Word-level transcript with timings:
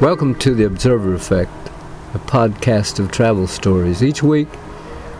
Welcome 0.00 0.36
to 0.36 0.54
The 0.54 0.62
Observer 0.62 1.12
Effect, 1.12 1.50
a 2.14 2.20
podcast 2.20 3.00
of 3.00 3.10
travel 3.10 3.48
stories. 3.48 4.00
Each 4.00 4.22
week, 4.22 4.46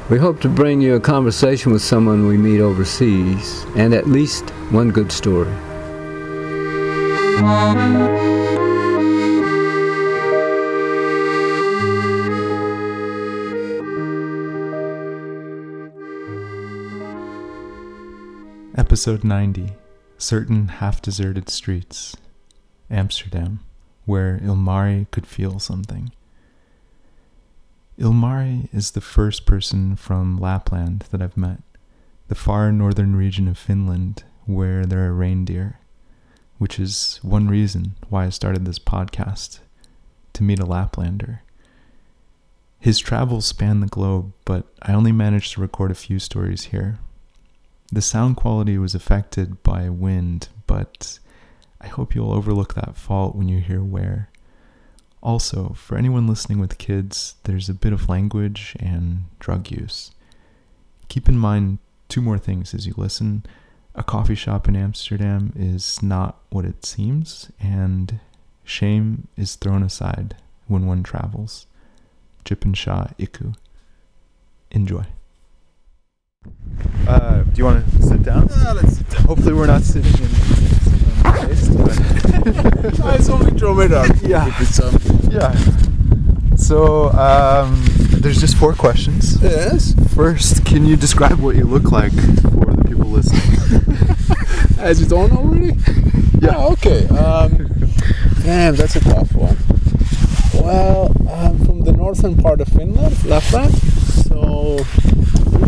we 0.08 0.18
hope 0.18 0.40
to 0.42 0.48
bring 0.48 0.80
you 0.80 0.94
a 0.94 1.00
conversation 1.00 1.72
with 1.72 1.82
someone 1.82 2.28
we 2.28 2.38
meet 2.38 2.60
overseas 2.60 3.66
and 3.74 3.92
at 3.92 4.06
least 4.06 4.48
one 4.70 4.90
good 4.90 5.10
story. 5.10 5.50
Episode 18.76 19.24
90 19.24 19.72
Certain 20.18 20.68
Half 20.68 21.02
Deserted 21.02 21.48
Streets, 21.48 22.16
Amsterdam, 22.88 23.58
where 24.08 24.38
Ilmari 24.38 25.06
could 25.10 25.26
feel 25.26 25.58
something. 25.58 26.10
Ilmari 27.98 28.72
is 28.72 28.92
the 28.92 29.02
first 29.02 29.44
person 29.44 29.96
from 29.96 30.38
Lapland 30.38 31.04
that 31.10 31.20
I've 31.20 31.36
met, 31.36 31.60
the 32.28 32.34
far 32.34 32.72
northern 32.72 33.14
region 33.14 33.46
of 33.48 33.58
Finland 33.58 34.24
where 34.46 34.86
there 34.86 35.04
are 35.04 35.12
reindeer, 35.12 35.78
which 36.56 36.80
is 36.80 37.20
one 37.20 37.48
reason 37.48 37.96
why 38.08 38.24
I 38.24 38.30
started 38.30 38.64
this 38.64 38.78
podcast 38.78 39.58
to 40.32 40.42
meet 40.42 40.58
a 40.58 40.64
Laplander. 40.64 41.40
His 42.80 42.98
travels 42.98 43.44
span 43.44 43.80
the 43.80 43.88
globe, 43.88 44.32
but 44.46 44.64
I 44.80 44.94
only 44.94 45.12
managed 45.12 45.52
to 45.52 45.60
record 45.60 45.90
a 45.90 45.94
few 46.06 46.18
stories 46.18 46.64
here. 46.64 46.98
The 47.92 48.00
sound 48.00 48.36
quality 48.36 48.78
was 48.78 48.94
affected 48.94 49.62
by 49.62 49.90
wind, 49.90 50.48
but 50.66 51.18
I 51.80 51.86
hope 51.86 52.14
you'll 52.14 52.32
overlook 52.32 52.74
that 52.74 52.96
fault 52.96 53.36
when 53.36 53.48
you 53.48 53.60
hear 53.60 53.82
where. 53.82 54.30
Also, 55.22 55.72
for 55.76 55.96
anyone 55.96 56.26
listening 56.26 56.58
with 56.58 56.78
kids, 56.78 57.34
there's 57.44 57.68
a 57.68 57.74
bit 57.74 57.92
of 57.92 58.08
language 58.08 58.76
and 58.78 59.24
drug 59.38 59.70
use. 59.70 60.12
Keep 61.08 61.28
in 61.28 61.38
mind 61.38 61.78
two 62.08 62.20
more 62.20 62.38
things 62.38 62.74
as 62.74 62.86
you 62.86 62.94
listen. 62.96 63.44
A 63.94 64.04
coffee 64.04 64.34
shop 64.34 64.68
in 64.68 64.76
Amsterdam 64.76 65.52
is 65.56 66.02
not 66.02 66.38
what 66.50 66.64
it 66.64 66.84
seems, 66.84 67.50
and 67.58 68.20
shame 68.64 69.26
is 69.36 69.56
thrown 69.56 69.82
aside 69.82 70.36
when 70.68 70.86
one 70.86 71.02
travels. 71.02 71.66
Jipin 72.44 72.76
Shah 72.76 73.08
Iku. 73.18 73.54
Enjoy. 74.70 75.04
Uh, 77.06 77.42
do 77.42 77.52
you 77.56 77.64
want 77.64 77.84
to 77.84 78.02
sit 78.02 78.22
down? 78.22 78.48
Yeah, 78.62 78.72
let's 78.72 78.98
sit 78.98 79.10
down. 79.10 79.24
Hopefully, 79.24 79.54
we're 79.54 79.66
not 79.66 79.82
sitting 79.82 80.12
in. 80.24 80.77
No, 82.98 83.08
it's 83.10 83.28
only 83.28 83.50
dromedar. 83.52 84.06
Yeah. 84.26 84.46
Yeah. 85.30 85.54
So, 86.56 87.10
um, 87.12 87.82
there's 88.20 88.40
just 88.40 88.56
four 88.56 88.74
questions. 88.74 89.40
yes. 89.42 89.94
First, 90.14 90.64
can 90.64 90.84
you 90.86 90.96
describe 90.96 91.38
what 91.38 91.56
you 91.56 91.64
look 91.64 91.92
like 91.92 92.12
for 92.12 92.66
the 92.74 92.84
people 92.86 93.06
listening? 93.06 93.42
Has 94.78 95.00
it 95.00 95.12
on 95.12 95.32
already? 95.32 95.74
Yeah. 96.40 96.54
Ah, 96.56 96.66
okay. 96.70 97.04
Um, 97.08 97.66
damn, 98.44 98.76
that's 98.76 98.94
a 98.94 99.00
tough 99.00 99.34
one. 99.34 99.56
Well, 100.54 101.10
I'm 101.28 101.58
from 101.66 101.80
the 101.82 101.90
northern 101.90 102.36
part 102.36 102.60
of 102.60 102.68
Finland, 102.68 103.24
Lapland. 103.24 103.74
So, 103.74 104.78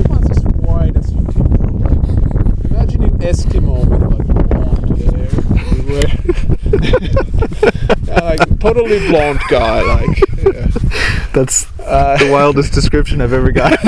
much 0.09 0.31
as 0.31 0.45
wide 0.63 0.97
as 0.97 1.11
you 1.13 1.25
can 1.25 1.79
go. 1.83 2.69
Imagine 2.71 3.03
an 3.03 3.19
Eskimo 3.19 3.85
with 3.85 4.01
like 4.13 4.27
blonde 4.49 4.97
hair 5.03 5.29
everywhere. 5.59 6.11
yeah, 7.91 7.95
like 8.17 8.59
totally 8.61 8.99
blonde 9.09 9.41
guy. 9.49 9.83
Like, 9.83 10.19
yeah. 10.43 10.67
That's 11.33 11.67
Uh, 11.81 12.17
the 12.19 12.31
wildest 12.31 12.73
description 12.73 13.21
I've 13.21 13.33
ever 13.33 13.51
gotten. 13.53 13.79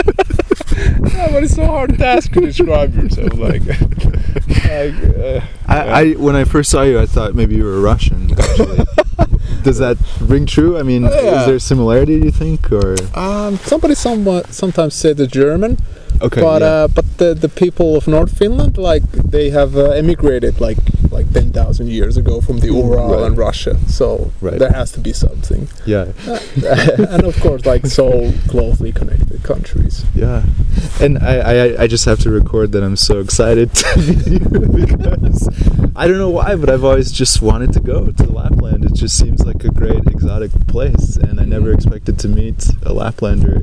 yeah, 0.00 1.28
but 1.32 1.42
it's 1.44 1.54
so 1.54 1.66
hard 1.66 1.98
to 1.98 2.06
ask 2.06 2.30
to 2.32 2.40
describe 2.40 2.94
yourself. 2.94 3.34
Like, 3.34 3.62
like 3.66 4.94
uh, 5.18 5.40
I, 5.66 5.78
I 5.78 6.12
when 6.12 6.36
I 6.36 6.44
first 6.44 6.70
saw 6.70 6.82
you, 6.82 6.98
I 7.00 7.06
thought 7.06 7.34
maybe 7.34 7.56
you 7.56 7.64
were 7.64 7.80
Russian. 7.80 8.30
Actually, 8.38 8.84
does 9.62 9.78
that 9.78 9.96
ring 10.20 10.46
true? 10.46 10.78
I 10.78 10.82
mean, 10.82 11.02
Yeah. 11.02 11.40
is 11.40 11.46
there 11.46 11.58
similarity? 11.58 12.18
Do 12.20 12.26
you 12.26 12.30
think, 12.32 12.70
or 12.72 12.96
Um, 13.14 13.56
somebody 13.58 13.94
somewhat 13.94 14.52
sometimes 14.52 14.94
said 14.94 15.16
the 15.16 15.26
German, 15.26 15.78
okay? 16.22 16.40
but 16.40 16.62
yeah. 16.62 16.68
uh, 16.68 16.88
but 16.88 17.04
the, 17.18 17.34
the 17.34 17.48
people 17.48 17.96
of 17.96 18.06
North 18.08 18.36
Finland, 18.36 18.76
like 18.78 19.02
they 19.12 19.50
have 19.50 19.76
uh, 19.76 19.90
emigrated 19.90 20.60
like 20.60 20.78
like 21.10 21.32
ten 21.32 21.50
thousand 21.52 21.88
years 21.88 22.16
ago 22.16 22.40
from 22.40 22.60
the 22.60 22.68
Ural 22.68 23.10
Right. 23.14 23.26
and 23.26 23.36
Russia. 23.38 23.76
So 23.88 24.30
Right. 24.40 24.58
there 24.58 24.70
has 24.72 24.92
to 24.92 25.00
be 25.00 25.12
something, 25.12 25.68
yeah, 25.86 26.12
and 27.14 27.24
of 27.24 27.38
course, 27.40 27.66
like 27.66 27.86
so 27.86 28.32
closely 28.48 28.92
connected 28.92 29.42
countries. 29.42 30.04
yeah. 30.14 30.42
And 31.00 31.18
I, 31.18 31.34
I, 31.38 31.82
I 31.82 31.86
just 31.86 32.04
have 32.04 32.18
to 32.20 32.30
record 32.30 32.72
that 32.72 32.82
I'm 32.82 32.96
so 32.96 33.20
excited 33.20 33.74
to 33.80 33.98
meet 33.98 34.26
you 34.26 34.38
because 34.84 35.48
I 35.96 36.06
don't 36.06 36.18
know 36.18 36.30
why, 36.30 36.54
but 36.56 36.68
I've 36.70 36.84
always 36.84 37.10
just 37.10 37.40
wanted 37.42 37.72
to 37.72 37.80
go 37.80 38.10
to 38.10 38.24
Lapland. 38.24 38.84
It 38.84 38.92
just 38.94 39.16
seems 39.18 39.44
like 39.46 39.64
a 39.64 39.70
great 39.70 40.06
exotic 40.06 40.52
place, 40.68 41.16
and 41.16 41.40
I 41.40 41.44
never 41.44 41.72
expected 41.72 42.18
to 42.20 42.28
meet 42.28 42.68
a 42.82 42.92
Laplander, 42.92 43.56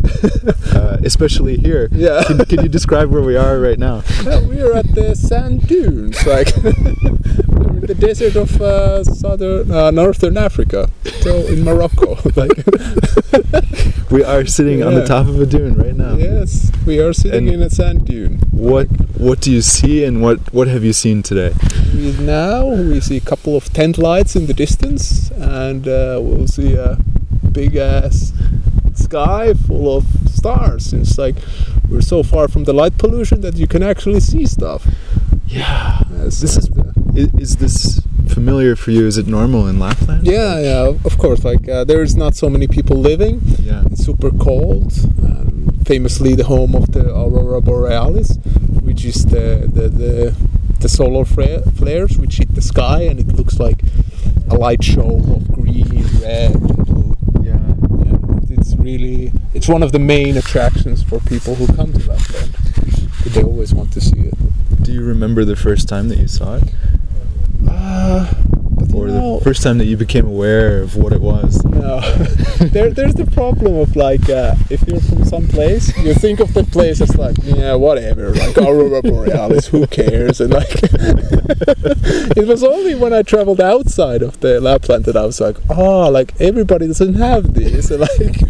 uh, 0.75 0.97
especially 1.03 1.57
here. 1.57 1.89
Yeah. 1.91 2.23
Can, 2.49 2.63
you 2.63 2.69
describe 2.69 3.09
where 3.09 3.21
we 3.21 3.35
are 3.35 3.59
right 3.59 3.77
now? 3.77 4.03
Yeah, 4.23 4.39
we 4.47 4.61
are 4.61 4.73
at 4.73 4.93
the 4.95 5.15
sand 5.15 5.67
dunes, 5.67 6.25
like 6.25 6.53
the 6.55 7.95
desert 7.97 8.35
of 8.35 8.61
uh, 8.61 9.03
southern 9.03 9.69
uh, 9.71 9.91
northern 9.91 10.37
Africa, 10.37 10.89
so 11.21 11.35
in 11.47 11.63
Morocco. 11.63 12.15
Like, 12.37 12.51
We 14.11 14.23
are 14.23 14.45
sitting 14.45 14.83
on 14.83 14.93
the 14.93 15.03
top 15.05 15.27
of 15.27 15.39
a 15.41 15.45
dune 15.45 15.75
right 15.75 15.95
now. 15.95 16.15
yes, 16.15 16.71
we 16.85 16.99
are 16.99 17.11
sitting 17.13 17.49
And- 17.49 17.55
in 17.55 17.61
a 17.61 17.69
sand 17.69 18.05
dune. 18.05 18.39
What 18.51 18.87
what 19.19 19.41
do 19.41 19.51
you 19.51 19.61
see 19.61 20.03
and 20.05 20.21
what 20.21 20.39
what 20.53 20.67
have 20.67 20.83
you 20.85 20.93
seen 20.93 21.21
today? 21.23 21.53
We 21.93 22.11
now 22.13 22.65
we 22.67 23.01
see 23.01 23.17
a 23.17 23.21
couple 23.31 23.55
of 23.57 23.71
tent 23.73 23.97
lights 23.97 24.35
in 24.35 24.45
the 24.47 24.53
distance, 24.53 25.29
and 25.31 25.87
uh, 25.87 26.19
we'll 26.23 26.47
see 26.47 26.73
a 26.75 26.97
big 27.51 27.75
ass 27.75 28.31
sky 28.97 29.53
full 29.53 29.95
of 29.97 30.05
stars. 30.29 30.93
It's 30.93 31.17
like 31.17 31.35
we're 31.89 32.01
so 32.01 32.23
far 32.23 32.47
from 32.47 32.63
the 32.65 32.73
light 32.73 32.97
pollution 32.97 33.41
that 33.41 33.55
you 33.55 33.67
can 33.67 33.83
actually 33.83 34.19
see 34.19 34.45
stuff. 34.45 34.87
Yeah. 35.47 36.01
This 36.09 36.43
is 36.43 36.69
uh, 36.71 36.91
Is, 37.15 37.29
is 37.39 37.55
this 37.57 38.01
familiar 38.27 38.75
for 38.75 38.91
you? 38.91 39.07
Is 39.07 39.17
it 39.17 39.27
normal 39.27 39.67
in 39.67 39.79
Lapland? 39.79 40.27
yeah, 40.27 40.59
yeah, 40.59 40.93
of 41.05 41.17
course. 41.17 41.43
Like 41.45 41.67
uh, 41.69 41.83
there's 41.85 42.15
not 42.15 42.35
so 42.35 42.49
many 42.49 42.67
people 42.67 42.97
living. 42.97 43.41
Yeah. 43.63 43.83
It's 43.91 44.03
super 44.05 44.31
cold. 44.31 44.91
Um, 45.23 45.69
famously, 45.85 46.35
the 46.35 46.43
home 46.43 46.75
of 46.75 46.91
the 46.91 47.05
aurora 47.09 47.61
borealis, 47.61 48.37
which 48.83 49.05
is 49.05 49.25
the 49.25 49.69
the 49.73 49.87
the, 49.89 50.35
the 50.81 50.89
solar 50.89 51.25
fra- 51.25 51.63
flares 51.71 52.17
which 52.17 52.37
hit 52.37 52.53
the 52.53 52.61
sky, 52.61 53.01
and 53.09 53.19
it 53.19 53.27
looks 53.27 53.57
like 53.59 53.81
a 54.49 54.55
light 54.55 54.83
show 54.83 55.09
of 55.35 55.47
green, 55.53 56.03
red, 56.21 56.53
blue. 56.59 57.16
It's 58.67 58.75
really 58.75 59.31
it's 59.53 59.69
one 59.69 59.81
of 59.81 59.93
the 59.93 59.99
main 59.99 60.35
attractions 60.35 61.01
for 61.01 61.21
people 61.21 61.55
who 61.55 61.67
come 61.73 61.93
to 61.93 61.99
Lapland. 61.99 62.51
They 63.25 63.41
always 63.41 63.73
want 63.73 63.93
to 63.93 64.01
see 64.01 64.19
it. 64.19 64.33
Do 64.83 64.91
you 64.91 65.03
remember 65.05 65.45
the 65.45 65.55
first 65.55 65.87
time 65.87 66.09
that 66.09 66.17
you 66.17 66.27
saw 66.27 66.55
it, 66.55 66.63
Uh, 67.65 68.33
or 68.97 69.07
know, 69.07 69.37
the 69.37 69.43
first 69.43 69.63
time 69.63 69.77
that 69.77 69.85
you 69.85 69.97
became 69.97 70.25
aware 70.27 70.81
of 70.81 70.95
what 70.95 71.13
it 71.13 71.21
was? 71.21 71.63
No, 71.65 71.99
there, 72.59 72.91
there's 72.91 73.13
the 73.15 73.29
problem 73.33 73.75
of 73.75 73.95
like 73.95 74.29
uh, 74.29 74.55
if 74.69 74.81
you're 74.87 74.99
from 74.99 75.25
some 75.25 75.47
place, 75.47 75.95
you 75.97 76.13
think 76.13 76.39
of 76.39 76.53
the 76.53 76.63
place 76.63 77.01
as 77.01 77.15
like 77.15 77.35
yeah 77.43 77.75
whatever, 77.75 78.31
like 78.33 78.57
aurora 78.57 79.01
borealis, 79.01 79.67
who 79.67 79.85
cares? 79.87 80.41
And 80.41 80.53
like 80.53 80.69
it 80.81 82.47
was 82.47 82.63
only 82.63 82.95
when 82.95 83.13
I 83.13 83.21
traveled 83.21 83.61
outside 83.61 84.21
of 84.21 84.39
the 84.39 84.59
Lapland 84.59 85.05
that 85.05 85.15
I 85.15 85.25
was 85.25 85.39
like, 85.39 85.57
oh, 85.69 86.09
like 86.09 86.33
everybody 86.39 86.87
doesn't 86.87 87.15
have 87.15 87.53
this, 87.53 87.91
and 87.91 88.01
like. 88.01 88.41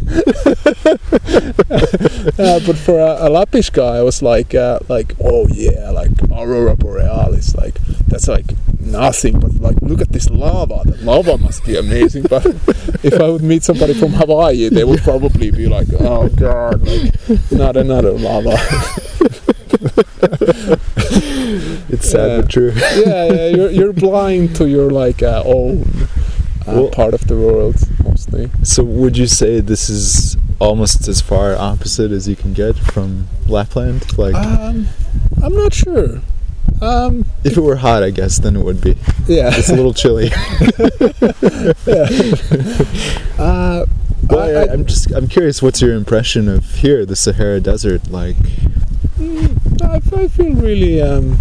uh, 2.39 2.60
but 2.66 2.77
for 2.77 3.00
a, 3.00 3.27
a 3.27 3.30
Lappish 3.30 3.72
guy, 3.72 3.98
I 3.98 4.01
was 4.01 4.22
like, 4.22 4.56
uh, 4.56 4.80
like 4.88 5.16
oh 5.22 5.48
yeah, 5.48 5.89
like 5.92 6.12
aurora 6.31 6.75
borealis, 6.75 7.56
like 7.56 7.80
that's 8.07 8.27
like 8.27 8.45
nothing, 8.92 9.39
but 9.39 9.54
like 9.56 9.78
look 9.81 10.01
at 10.01 10.10
this 10.12 10.30
lava. 10.30 10.81
The 10.86 10.98
lava 11.04 11.38
must 11.38 11.66
be 11.66 11.78
amazing. 11.78 12.24
But 12.30 12.45
if 13.04 13.19
I 13.19 13.30
would 13.30 13.44
meet 13.44 13.63
somebody 13.63 13.94
from 13.94 14.12
Hawaii, 14.13 14.69
they 14.69 14.84
would 14.84 15.01
probably 15.01 15.51
be 15.51 15.68
like, 15.68 15.88
"Oh 16.00 16.30
God, 16.30 16.81
like 16.88 17.13
not 17.51 17.78
another 17.78 18.12
lava." 18.12 18.57
It's 21.89 22.10
sad 22.10 22.28
Yeah. 22.30 22.42
but 22.42 22.50
true. 22.50 22.74
yeah, 22.75 23.25
yeah, 23.34 23.48
you're 23.48 23.69
you're 23.72 23.94
blind 23.94 24.56
to 24.57 24.68
your 24.68 24.89
like 24.92 25.24
uh, 25.24 25.42
own 25.45 25.84
uh, 26.68 26.74
Well- 26.74 26.89
part 26.89 27.13
of 27.13 27.28
the 27.28 27.36
world 27.36 27.75
mostly. 28.04 28.50
So 28.63 28.84
would 28.84 29.18
you 29.18 29.28
say 29.28 29.62
this 29.62 29.89
is 29.89 30.36
almost 30.60 31.07
as 31.07 31.22
far 31.22 31.56
opposite 31.56 32.12
as 32.12 32.28
you 32.28 32.36
can 32.36 32.54
get 32.54 32.75
from 32.78 33.28
Lapland? 33.48 34.18
Like, 34.18 34.36
Um, 34.36 34.88
I'm 35.42 35.54
not 35.56 35.74
sure. 35.74 36.22
Um, 36.81 37.25
If 37.44 37.57
it 37.57 37.62
were 37.62 37.75
hot, 37.77 38.03
I 38.03 38.12
guess 38.12 38.38
then 38.39 38.56
it 38.56 38.63
would 38.63 38.81
be. 38.81 38.95
yeah. 39.27 39.50
It's 39.53 39.69
a 39.69 39.75
little 39.75 39.94
chilly. 39.94 40.29
Uh, 43.39 43.85
But 44.24 44.56
I- 44.56 44.62
I, 44.63 44.74
I'm 44.74 44.85
just 44.85 45.12
I'm 45.12 45.27
curious. 45.27 45.62
What's 45.62 45.81
your 45.81 45.94
impression 45.94 46.50
of 46.50 46.65
here, 46.75 47.06
the 47.06 47.15
Sahara 47.15 47.59
Desert? 47.62 48.09
Like, 48.09 48.35
I, 49.83 50.01
I 50.15 50.27
feel 50.27 50.53
really. 50.53 51.01
Um, 51.01 51.38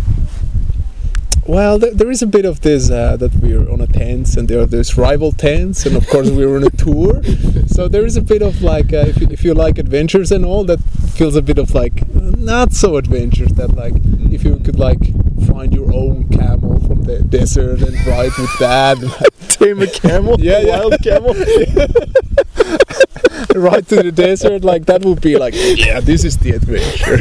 well, 1.47 1.79
there, 1.79 1.95
there 1.95 2.11
is 2.11 2.23
a 2.23 2.27
bit 2.27 2.45
of 2.45 2.61
this 2.61 2.91
uh, 2.91 3.17
that 3.17 3.33
we're 3.37 3.71
on 3.71 3.81
a 3.81 3.87
tents 3.87 4.37
and 4.37 4.49
there 4.49 4.61
are 4.61 4.67
these 4.67 4.99
rival 4.99 5.31
tents, 5.33 5.87
and 5.87 5.97
of 5.97 6.07
course 6.09 6.29
we're 6.31 6.55
on 6.57 6.65
a 6.65 6.71
tour. 6.71 7.23
So 7.69 7.89
there 7.89 8.07
is 8.07 8.17
a 8.17 8.23
bit 8.23 8.41
of 8.43 8.63
like, 8.63 8.93
uh, 8.95 9.05
if, 9.09 9.21
you, 9.21 9.29
if 9.31 9.45
you 9.45 9.53
like 9.53 9.77
adventures 9.79 10.33
and 10.33 10.47
all, 10.47 10.65
that 10.65 10.81
feels 11.15 11.37
a 11.37 11.43
bit 11.43 11.59
of 11.59 11.75
like 11.75 12.09
not 12.15 12.73
so 12.73 12.97
adventures. 12.97 13.51
That 13.53 13.75
like, 13.75 13.93
if 14.33 14.45
you 14.45 14.57
could 14.61 14.79
like 14.79 15.01
find 15.45 15.73
your 15.75 15.93
own 15.93 16.29
camel 16.29 16.79
from 16.87 17.03
the 17.05 17.21
desert 17.23 17.83
and 17.83 17.95
ride 18.07 18.33
with 18.39 18.59
that, 18.59 18.99
tame 19.49 19.83
a 19.83 19.87
camel, 19.87 20.37
Yeah, 20.41 20.61
yeah. 20.61 20.79
wild 20.79 20.99
camel. 21.03 21.35
ride 23.55 23.87
to 23.89 24.03
the 24.03 24.13
desert, 24.13 24.65
like 24.65 24.87
that 24.87 25.05
would 25.05 25.21
be 25.21 25.37
like, 25.37 25.55
yeah, 25.57 26.01
this 26.01 26.25
is 26.25 26.39
the 26.39 26.53
adventure. 26.53 27.19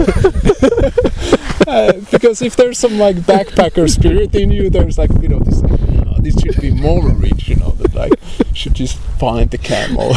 uh, 1.67 1.93
because 2.11 2.41
if 2.41 2.55
there's 2.55 2.77
some 2.79 2.97
like 2.97 3.15
backpacker 3.17 3.89
spirit 3.89 4.33
in 4.35 4.51
you, 4.51 4.69
there's 4.69 4.97
like 4.97 5.11
you 5.21 5.29
know 5.29 5.39
this, 5.39 5.61
like, 5.61 5.79
oh, 6.07 6.15
this 6.19 6.35
should 6.41 6.59
be 6.61 6.71
more 6.71 7.09
original. 7.11 7.71
That 7.71 7.93
like 7.95 8.13
should 8.53 8.73
just 8.73 8.97
find 9.19 9.49
the 9.49 9.57
camel. 9.57 10.13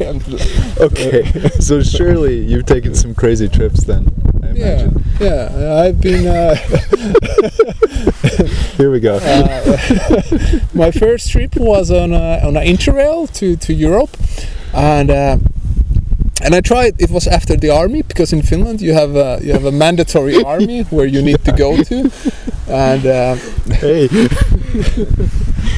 and, 0.00 0.22
okay, 0.80 1.48
so 1.60 1.82
surely 1.82 2.40
you've 2.44 2.66
taken 2.66 2.94
some 2.94 3.14
crazy 3.14 3.48
trips 3.48 3.84
then. 3.84 4.06
I 4.50 4.54
yeah, 4.54 4.80
imagine. 4.80 5.04
yeah. 5.20 5.82
I've 5.84 6.00
been. 6.00 6.26
Uh, 6.26 6.54
Here 8.76 8.90
we 8.90 9.00
go. 9.00 9.16
uh, 9.22 9.76
my 10.74 10.90
first 10.90 11.30
trip 11.30 11.56
was 11.56 11.90
on 11.90 12.12
a, 12.12 12.40
on 12.44 12.56
an 12.56 12.66
interrail 12.66 13.32
to, 13.34 13.56
to 13.56 13.72
Europe, 13.72 14.16
and 14.74 15.10
uh, 15.10 15.38
and 16.42 16.54
I 16.54 16.60
tried. 16.60 17.00
It 17.00 17.10
was 17.10 17.26
after 17.26 17.56
the 17.56 17.70
army 17.70 18.02
because 18.02 18.32
in 18.32 18.42
Finland 18.42 18.80
you 18.80 18.92
have 18.94 19.14
a, 19.14 19.38
you 19.42 19.52
have 19.52 19.64
a 19.64 19.72
mandatory 19.72 20.42
army 20.42 20.82
where 20.84 21.06
you 21.06 21.22
need 21.22 21.44
to 21.44 21.52
go 21.52 21.82
to, 21.82 22.10
and 22.68 23.06
uh, 23.06 23.34
hey, 23.74 24.08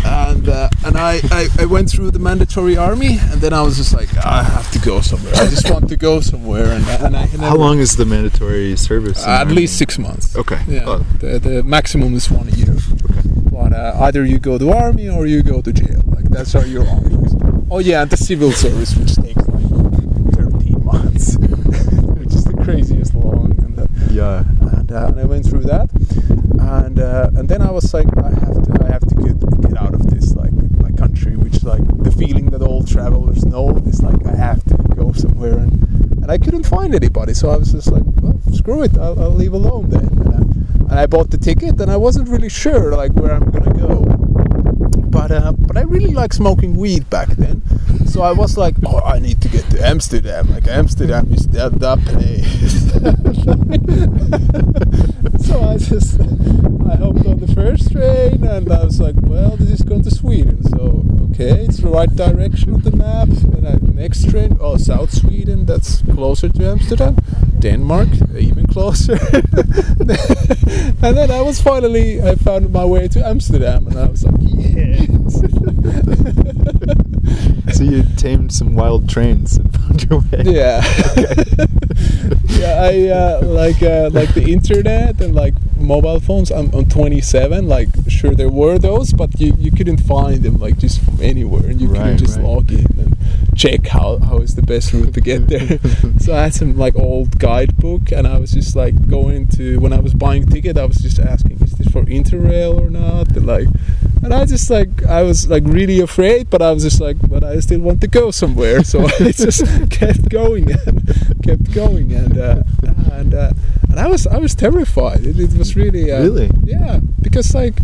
and 0.04 0.48
uh, 0.48 0.68
and 0.84 0.96
I, 0.96 1.20
I, 1.30 1.48
I 1.60 1.64
went 1.66 1.90
through 1.90 2.10
the 2.10 2.18
mandatory 2.18 2.76
army, 2.76 3.18
and 3.20 3.40
then 3.40 3.52
I 3.52 3.62
was 3.62 3.76
just 3.76 3.94
like, 3.94 4.08
I 4.24 4.42
have 4.42 4.70
to 4.72 4.78
go 4.78 5.00
somewhere. 5.00 5.34
I 5.36 5.46
just 5.48 5.70
want 5.70 5.88
to 5.88 5.96
go 5.96 6.20
somewhere, 6.20 6.66
and, 6.72 6.84
and 6.86 7.16
I 7.16 7.22
and 7.32 7.42
I- 7.44 7.48
how 7.48 7.56
long 7.56 7.78
is 7.78 7.96
the 7.96 8.04
mandatory 8.04 8.76
service? 8.76 9.22
in 9.24 9.28
At 9.30 9.40
Army? 9.42 9.54
least 9.54 9.78
six 9.78 9.98
months. 9.98 10.36
Okay. 10.36 10.60
Yeah, 10.68 10.84
Oh, 10.86 10.98
the, 11.20 11.38
the 11.38 11.62
maximum 11.62 12.14
is 12.14 12.30
one 12.30 12.48
year. 12.50 12.70
Okay. 13.04 13.20
But 13.50 13.72
uh, 13.72 13.96
either 14.00 14.24
you 14.24 14.38
go 14.38 14.58
to 14.58 14.70
army 14.72 15.08
or 15.08 15.26
you 15.26 15.42
go 15.42 15.60
to 15.60 15.72
jail. 15.72 16.02
Like 16.06 16.24
that's 16.30 16.54
are 16.54 16.66
your 16.66 16.86
options. 16.88 17.34
Oh 17.70 17.78
yeah, 17.78 18.02
and 18.02 18.10
the 18.10 18.16
civil 18.16 18.50
service, 18.52 18.96
which 18.96 19.14
takes 19.16 19.46
like 19.48 20.34
thirteen 20.34 20.84
months, 20.84 21.36
which 22.18 22.32
is 22.34 22.44
the 22.44 22.54
craziest 22.64 23.14
long. 23.14 23.52
And, 23.58 23.78
uh, 23.78 23.86
yeah. 24.10 24.44
And, 24.92 25.04
uh, 25.04 25.08
and 25.08 25.20
I 25.20 25.24
went 25.24 25.46
through 25.46 25.62
that, 25.62 25.90
and 26.60 26.98
uh, 27.00 27.30
and 27.36 27.48
then 27.48 27.62
I 27.62 27.70
was 27.70 27.94
like, 27.94 28.06
I 28.18 28.28
have 28.28 28.62
to, 28.62 28.84
I 28.84 28.88
have 28.88 29.06
to 29.08 29.14
get 29.14 29.62
get 29.62 29.76
out 29.78 29.94
of 29.94 30.10
this 30.10 30.34
like 30.36 30.52
my 30.80 30.90
country, 30.92 31.36
which 31.36 31.62
like 31.62 31.82
the 32.02 32.10
feeling 32.10 32.46
that 32.50 32.62
all 32.62 32.84
travelers 32.84 33.44
know 33.44 33.76
is 33.86 34.02
like 34.02 34.26
I 34.26 34.36
have 34.36 34.62
to 34.64 34.76
go 34.94 35.12
somewhere, 35.12 35.58
and 35.58 35.82
and 36.22 36.30
I 36.30 36.38
couldn't 36.38 36.64
find 36.64 36.94
anybody, 36.94 37.34
so 37.34 37.50
I 37.50 37.56
was 37.56 37.72
just 37.72 37.90
like, 37.90 38.04
well, 38.20 38.38
screw 38.52 38.82
it, 38.82 38.96
I'll, 38.98 39.20
I'll 39.20 39.30
leave 39.34 39.54
alone 39.54 39.88
then. 39.88 40.04
And, 40.04 40.28
uh, 40.28 40.90
and 40.90 41.00
I 41.00 41.06
bought 41.06 41.30
the 41.30 41.38
ticket, 41.38 41.80
and 41.80 41.90
I 41.90 41.96
wasn't 41.96 42.28
really 42.28 42.50
sure 42.50 42.92
like 42.92 43.12
where 43.14 43.32
I'm 43.32 43.50
gonna 43.50 43.72
go, 43.72 44.04
but 45.08 45.30
uh, 45.30 45.52
but 45.52 45.76
I 45.78 45.82
really 45.82 46.12
like 46.12 46.34
smoking 46.34 46.74
weed 46.74 47.08
back 47.08 47.28
then. 47.28 47.62
So 48.06 48.20
I 48.20 48.32
was 48.32 48.58
like, 48.58 48.74
oh, 48.84 49.00
I 49.00 49.20
need 49.20 49.40
to 49.40 49.48
get 49.48 49.64
to 49.70 49.82
Amsterdam. 49.86 50.50
Like 50.50 50.68
Amsterdam 50.68 51.32
is 51.32 51.46
the, 51.46 51.70
the 51.70 51.96
place. 51.96 53.31
so 55.42 55.60
I 55.60 55.76
just 55.78 56.20
I 56.20 56.94
hopped 56.94 57.26
on 57.26 57.40
the 57.40 57.52
first 57.54 57.90
train 57.90 58.44
and 58.44 58.70
I 58.72 58.84
was 58.84 59.00
like, 59.00 59.16
well, 59.18 59.56
this 59.56 59.70
is 59.70 59.82
going 59.82 60.02
to 60.02 60.10
Sweden. 60.10 60.62
So 60.62 61.04
okay, 61.30 61.64
it's 61.64 61.78
the 61.78 61.88
right 61.88 62.14
direction 62.14 62.74
of 62.74 62.84
the 62.84 62.92
map. 62.92 63.28
And 63.28 63.66
I, 63.66 63.78
next 63.94 64.30
train, 64.30 64.56
oh, 64.60 64.76
South 64.76 65.12
Sweden. 65.12 65.66
That's 65.66 66.02
closer 66.02 66.48
to 66.50 66.70
Amsterdam. 66.70 67.16
Denmark, 67.58 68.08
even 68.38 68.66
closer. 68.66 69.14
and 69.32 71.16
then 71.16 71.30
I 71.30 71.40
was 71.42 71.60
finally 71.60 72.22
I 72.22 72.36
found 72.36 72.72
my 72.72 72.84
way 72.84 73.08
to 73.08 73.26
Amsterdam, 73.26 73.88
and 73.88 73.98
I 73.98 74.06
was 74.06 74.24
like, 74.24 74.36
yes. 74.40 75.42
So 77.72 77.84
you 77.84 78.02
tamed 78.16 78.52
some 78.52 78.74
wild 78.74 79.08
trains 79.08 79.56
and 79.56 79.71
found 79.92 80.10
your 80.10 80.20
way. 80.20 80.52
Yeah. 80.52 80.82
yeah, 82.46 82.82
I 82.82 83.08
uh, 83.08 83.40
like 83.44 83.82
uh, 83.82 84.10
like 84.12 84.34
the 84.34 84.44
internet 84.48 85.20
and 85.20 85.34
like 85.34 85.54
mobile 85.76 86.20
phones. 86.20 86.50
I'm 86.50 86.74
on 86.74 86.86
27. 86.86 87.68
Like, 87.68 87.88
sure 88.08 88.34
there 88.34 88.48
were 88.48 88.78
those, 88.78 89.12
but 89.12 89.38
you, 89.40 89.54
you 89.58 89.70
couldn't 89.70 89.98
find 89.98 90.42
them 90.42 90.58
like 90.58 90.78
just 90.78 91.02
from 91.02 91.20
anywhere, 91.20 91.66
and 91.68 91.80
you 91.80 91.88
couldn't 91.88 92.18
just 92.18 92.38
right. 92.38 92.46
log 92.46 92.70
in 92.72 92.86
and 92.98 93.16
check 93.56 93.86
how 93.86 94.18
how 94.18 94.38
is 94.38 94.54
the 94.54 94.62
best 94.62 94.92
route 94.92 95.14
to 95.14 95.20
get 95.20 95.48
there. 95.48 95.78
so 96.18 96.34
I 96.34 96.44
had 96.44 96.54
some 96.54 96.76
like 96.76 96.96
old 96.96 97.38
guidebook, 97.38 98.12
and 98.12 98.26
I 98.26 98.38
was 98.38 98.52
just 98.52 98.76
like 98.76 99.08
going 99.08 99.48
to 99.48 99.78
when 99.78 99.92
I 99.92 100.00
was 100.00 100.14
buying 100.14 100.46
ticket, 100.46 100.78
I 100.78 100.84
was 100.84 100.98
just 100.98 101.18
asking, 101.18 101.60
is 101.62 101.72
this 101.72 101.88
for 101.88 102.02
Interrail 102.04 102.80
or 102.80 102.90
not? 102.90 103.28
And, 103.36 103.46
like, 103.46 103.68
and 104.22 104.32
I 104.32 104.44
just 104.44 104.70
like 104.70 105.02
I 105.04 105.22
was 105.22 105.48
like 105.48 105.64
really 105.66 106.00
afraid, 106.00 106.48
but 106.50 106.62
I 106.62 106.72
was 106.72 106.82
just 106.82 107.00
like, 107.00 107.16
but 107.28 107.42
I 107.44 107.58
still 107.60 107.80
want 107.80 108.00
to 108.02 108.08
go 108.08 108.30
somewhere, 108.30 108.84
so 108.84 109.04
I 109.20 109.32
just 109.32 109.64
kept 109.90 110.28
going 110.28 110.70
and 110.72 111.42
kept 111.42 111.72
going, 111.72 112.12
and 112.12 112.38
uh, 112.38 112.62
and 113.12 113.34
uh, 113.34 113.52
and 113.90 113.98
I 114.00 114.06
was 114.06 114.26
I 114.26 114.38
was 114.38 114.54
terrified. 114.54 115.26
It, 115.26 115.38
it 115.38 115.54
was 115.58 115.76
really 115.76 116.10
uh, 116.12 116.22
Really? 116.22 116.50
yeah, 116.64 117.00
because 117.20 117.54
like 117.54 117.74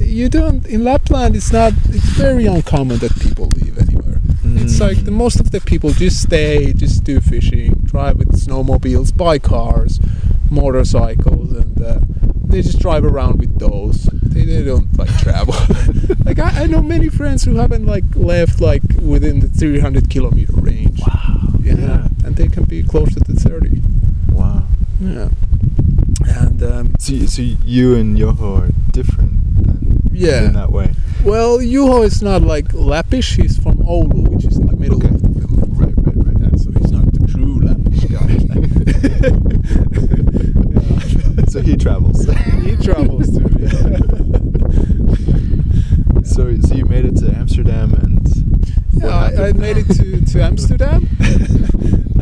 you 0.00 0.28
don't 0.28 0.66
in 0.66 0.84
Lapland, 0.84 1.36
it's 1.36 1.52
not 1.52 1.72
it's 1.88 2.10
very 2.16 2.46
uncommon 2.46 2.98
that 2.98 3.18
people 3.20 3.48
leave 3.56 3.78
anywhere. 3.78 4.20
It's 4.62 4.78
Mm. 4.78 4.80
like 4.80 5.04
the 5.04 5.10
most 5.12 5.38
of 5.40 5.50
the 5.52 5.60
people 5.60 5.90
just 5.90 6.22
stay, 6.22 6.72
just 6.72 7.04
do 7.04 7.20
fishing, 7.20 7.72
drive 7.84 8.16
with 8.18 8.32
snowmobiles, 8.32 9.16
buy 9.16 9.38
cars, 9.38 10.00
motorcycles, 10.50 11.52
and 11.52 11.80
uh, 11.82 12.00
they 12.44 12.62
just 12.62 12.78
drive 12.80 13.04
around 13.04 13.38
with 13.38 13.58
those. 13.58 14.08
They, 14.50 14.62
they 14.62 14.64
don't 14.64 14.98
like 14.98 15.16
travel. 15.18 15.54
like 16.24 16.38
I, 16.40 16.62
I 16.64 16.66
know 16.66 16.82
many 16.82 17.08
friends 17.08 17.44
who 17.44 17.54
haven't 17.56 17.86
like 17.86 18.04
left 18.16 18.60
like 18.60 18.82
within 19.00 19.38
the 19.40 19.48
300 19.48 20.10
kilometer 20.10 20.52
range. 20.54 21.00
Wow. 21.06 21.54
Yeah, 21.62 21.74
Yeah. 21.78 22.08
and 22.24 22.34
they 22.36 22.48
can 22.48 22.64
be 22.64 22.82
closer 22.82 23.20
to 23.20 23.32
30. 23.32 23.80
Wow. 24.32 24.66
Yeah, 25.00 25.28
and 26.26 26.62
um, 26.62 26.92
So, 26.98 27.16
so 27.26 27.42
you 27.42 27.94
and 27.94 28.18
Juho 28.18 28.62
are 28.62 28.70
different 28.90 29.32
then, 29.64 30.00
Yeah. 30.12 30.44
in 30.46 30.52
that 30.54 30.72
way. 30.72 30.94
well, 31.24 31.58
Juho 31.58 32.04
is 32.04 32.20
not 32.22 32.42
like 32.42 32.68
Lappish. 32.74 33.36
He's 33.40 33.56
from 33.56 33.76
Oulu, 33.78 34.28
which 34.28 34.44
is 34.46 34.56
in 34.58 34.66
the 34.66 34.76
middle 34.76 34.96
Okay. 34.98 35.14
of 35.14 35.20
Finland. 35.20 35.78
Right, 35.78 35.94
right, 35.96 36.16
right. 36.26 36.36
Yeah, 36.42 36.56
so 36.58 36.70
he's 36.72 36.90
not 36.92 37.06
the 37.12 37.26
true 37.32 37.60
Lappish 37.60 38.04
guy. 38.10 38.28
So 41.48 41.60
he 41.60 41.76
travels. 41.76 42.24
he 42.62 42.76
travels 42.76 43.30
too. 43.36 43.46
Yeah. 43.58 43.98
so, 46.24 46.56
so 46.60 46.74
you 46.74 46.84
made 46.84 47.04
it 47.04 47.16
to 47.18 47.32
Amsterdam 47.36 47.94
and 47.94 48.20
Yeah, 48.94 49.08
I, 49.08 49.48
I 49.48 49.52
made 49.52 49.76
it 49.78 49.88
to, 49.96 50.24
to 50.24 50.42
Amsterdam, 50.42 51.08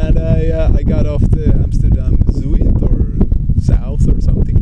and 0.00 0.18
I 0.18 0.48
uh, 0.48 0.72
I 0.76 0.82
got 0.82 1.06
off 1.06 1.22
the 1.22 1.50
Amsterdam 1.54 2.16
Zuid 2.18 2.82
or 2.82 3.16
South 3.60 4.06
or 4.08 4.20
something, 4.20 4.56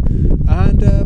and 0.49 0.83
uh, 0.83 1.05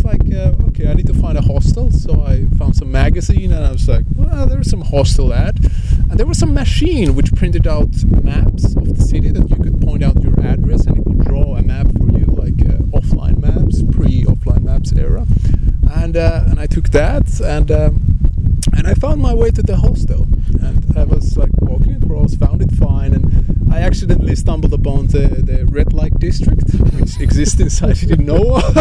and 0.00 0.10
I 0.10 0.16
was 0.16 0.20
like, 0.20 0.34
uh, 0.34 0.68
okay, 0.68 0.88
I 0.88 0.94
need 0.94 1.06
to 1.06 1.14
find 1.14 1.36
a 1.36 1.42
hostel. 1.42 1.90
So 1.90 2.24
I 2.24 2.44
found 2.58 2.76
some 2.76 2.90
magazine, 2.90 3.52
and 3.52 3.64
I 3.64 3.72
was 3.72 3.88
like, 3.88 4.04
well, 4.14 4.46
there's 4.46 4.70
some 4.70 4.82
hostel 4.82 5.32
ad, 5.32 5.58
and 6.10 6.18
there 6.18 6.26
was 6.26 6.38
some 6.38 6.54
machine 6.54 7.14
which 7.14 7.34
printed 7.34 7.66
out 7.66 8.04
maps 8.22 8.76
of 8.76 8.96
the 8.96 9.02
city 9.02 9.30
that 9.30 9.48
you 9.48 9.56
could 9.56 9.80
point 9.80 10.02
out 10.02 10.22
your 10.22 10.38
address, 10.40 10.86
and 10.86 10.98
it 10.98 11.06
would 11.06 11.24
draw 11.24 11.56
a 11.56 11.62
map 11.62 11.86
for 11.98 12.10
you, 12.12 12.26
like 12.26 12.60
uh, 12.68 12.78
offline 12.98 13.38
maps, 13.38 13.82
pre-offline 13.82 14.62
maps 14.62 14.92
era, 14.92 15.26
and 15.94 16.16
uh, 16.16 16.44
and 16.46 16.60
I 16.60 16.66
took 16.66 16.90
that 16.90 17.40
and. 17.40 17.70
Um, 17.70 18.16
and 18.76 18.86
I 18.86 18.94
found 18.94 19.20
my 19.20 19.34
way 19.34 19.50
to 19.50 19.62
the 19.62 19.76
hostel, 19.76 20.26
and 20.62 20.96
I 20.96 21.04
was 21.04 21.36
like 21.36 21.50
walking 21.60 22.02
across, 22.02 22.34
found 22.36 22.62
it 22.62 22.70
fine, 22.72 23.14
and 23.14 23.49
I 23.70 23.80
accidentally 23.82 24.34
stumbled 24.36 24.72
upon 24.74 25.06
the, 25.08 25.28
the 25.28 25.64
red 25.66 25.92
light 25.92 26.18
district, 26.18 26.72
which 26.94 27.20
exists 27.20 27.60
inside 27.60 27.90
I 27.90 28.06
didn't 28.06 28.26
know 28.26 28.56
of. 28.56 28.76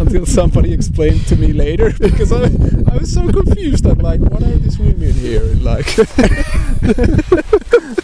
Until 0.00 0.26
somebody 0.26 0.72
explained 0.72 1.26
to 1.26 1.36
me 1.36 1.52
later, 1.52 1.92
because 1.98 2.32
I, 2.32 2.44
I 2.92 2.96
was 2.96 3.12
so 3.12 3.30
confused. 3.30 3.86
I'm 3.86 3.98
like, 3.98 4.20
what 4.20 4.42
are 4.42 4.56
these 4.58 4.78
women 4.78 5.12
here? 5.12 5.42
In 5.48 5.64
like, 5.64 5.98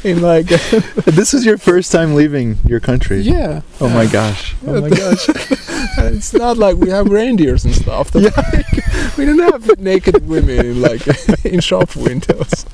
in 0.05 0.21
like, 0.23 0.47
this 0.47 1.33
was 1.33 1.47
your 1.47 1.57
first 1.57 1.91
time 1.91 2.15
leaving 2.15 2.59
your 2.67 2.81
country. 2.81 3.21
yeah. 3.21 3.63
Oh 3.81 3.89
my 3.89 4.07
gosh. 4.07 4.55
Oh 4.67 4.81
my 4.81 4.89
gosh. 4.89 5.29
It's 5.99 6.33
not 6.33 6.57
like 6.57 6.77
we 6.77 6.89
have 6.89 7.09
reindeers 7.11 7.65
and 7.67 7.75
stuff. 7.75 8.11
that, 8.13 8.23
like, 8.37 9.17
we 9.19 9.27
don't 9.27 9.39
have 9.39 9.79
naked 9.79 10.27
women 10.27 10.67
in 10.67 10.81
like 10.81 11.07
in 11.45 11.61
shop 11.61 11.95
windows. 11.97 12.65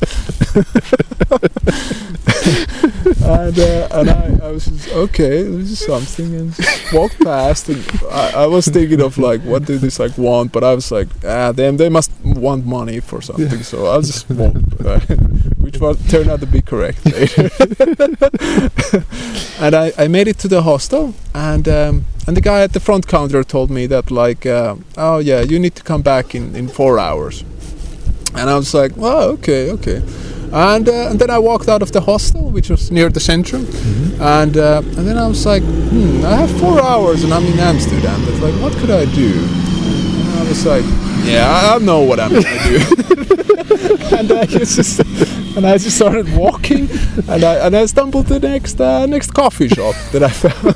And 3.25 3.59
uh, 3.59 3.89
and 3.93 4.11
I, 4.11 4.39
I 4.43 4.51
was 4.51 4.67
just 4.67 4.93
okay, 4.93 5.43
this 5.43 5.71
is 5.71 5.79
something, 5.79 6.35
and 6.35 6.55
just 6.55 6.93
walked 6.93 7.19
past, 7.21 7.69
and 7.69 7.85
I, 8.11 8.43
I 8.43 8.47
was 8.47 8.67
thinking 8.67 9.01
of 9.01 9.19
like 9.19 9.41
what 9.43 9.65
do 9.65 9.79
this 9.79 9.99
like 9.99 10.17
want, 10.19 10.53
but 10.53 10.65
I 10.65 10.75
was 10.75 10.91
like 10.91 11.09
ah 11.25 11.53
them 11.53 11.77
they 11.77 11.89
must 11.89 12.11
want 12.25 12.67
money 12.67 13.01
for 13.01 13.21
something, 13.21 13.63
so 13.63 13.87
I'll 13.87 14.03
just 14.03 14.29
walk, 14.31 14.57
uh, 14.85 15.01
which 15.59 15.79
was 15.79 15.97
turned 16.09 16.31
out 16.31 16.41
to 16.41 16.47
be 16.47 16.63
correct 16.63 17.05
later. 17.07 17.51
and 19.61 19.75
I, 19.75 19.93
I 19.99 20.09
made 20.09 20.29
it 20.29 20.39
to 20.41 20.49
the 20.49 20.63
hostel, 20.63 21.15
and 21.35 21.69
um, 21.69 22.05
and 22.27 22.37
the 22.37 22.41
guy 22.41 22.63
at 22.63 22.73
the 22.73 22.81
front 22.81 23.07
counter 23.07 23.45
told 23.45 23.71
me 23.71 23.87
that 23.87 24.11
like 24.11 24.47
uh, 24.47 24.77
oh 24.97 25.19
yeah 25.19 25.41
you 25.41 25.59
need 25.59 25.75
to 25.77 25.83
come 25.83 26.03
back 26.03 26.35
in 26.35 26.55
in 26.57 26.69
four 26.69 26.99
hours, 26.99 27.45
and 28.35 28.51
I 28.51 28.57
was 28.57 28.75
like 28.75 28.97
well 28.97 29.23
okay 29.31 29.71
okay. 29.71 30.03
And, 30.53 30.89
uh, 30.89 31.11
and 31.11 31.19
then 31.19 31.31
I 31.31 31.39
walked 31.39 31.69
out 31.69 31.83
of 31.83 31.93
the 31.93 32.01
hostel, 32.01 32.51
which 32.51 32.71
was 32.71 32.91
near 32.91 33.09
the 33.09 33.21
centrum, 33.21 33.65
and 34.21 34.57
uh, 34.57 34.83
and 34.85 35.07
then 35.07 35.17
I 35.17 35.29
was 35.29 35.47
like, 35.47 35.63
hmm, 35.63 36.25
I 36.25 36.35
have 36.35 36.51
four 36.59 36.83
hours 36.83 37.23
and 37.23 37.33
I'm 37.33 37.45
in 37.45 37.59
Amsterdam. 37.59 38.25
But 38.25 38.35
like, 38.41 38.55
what 38.61 38.73
could 38.79 38.91
I 38.91 39.05
do? 39.15 39.33
And 39.33 40.39
I 40.41 40.49
was 40.49 40.67
like, 40.67 40.85
yeah, 41.25 41.49
I, 41.49 41.77
I 41.77 41.79
know 41.79 42.01
what 42.03 42.19
I'm 42.19 42.33
gonna 42.33 42.65
do. 42.65 42.81
and 44.17 44.33
I 44.33 44.47
just 44.47 45.01
and 45.57 45.67
I 45.67 45.79
just 45.79 45.97
started 45.97 46.35
walking, 46.37 46.89
and 47.29 47.45
I 47.45 47.67
and 47.67 47.77
I 47.77 47.87
stumbled 47.87 48.27
to 48.29 48.39
the 48.39 48.49
next 48.49 48.81
uh, 48.81 49.07
next 49.07 49.33
coffee 49.33 49.69
shop 49.69 49.95
that 50.13 50.23
I 50.23 50.31
found. 50.31 50.75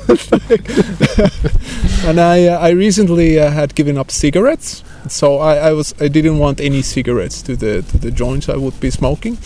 and 2.05 2.19
I 2.19 2.47
uh, 2.47 2.59
I 2.59 2.69
recently 2.69 3.39
uh, 3.39 3.51
had 3.51 3.75
given 3.75 3.97
up 3.97 4.11
cigarettes, 4.11 4.83
so 5.11 5.37
I, 5.37 5.55
I 5.55 5.71
was 5.73 5.93
I 5.99 6.07
didn't 6.07 6.39
want 6.39 6.59
any 6.59 6.81
cigarettes 6.81 7.41
to 7.43 7.55
the 7.55 7.81
to 7.83 7.97
the 7.97 8.11
joints 8.11 8.49
I 8.49 8.57
would 8.57 8.79
be 8.79 8.89
smoking. 8.89 9.37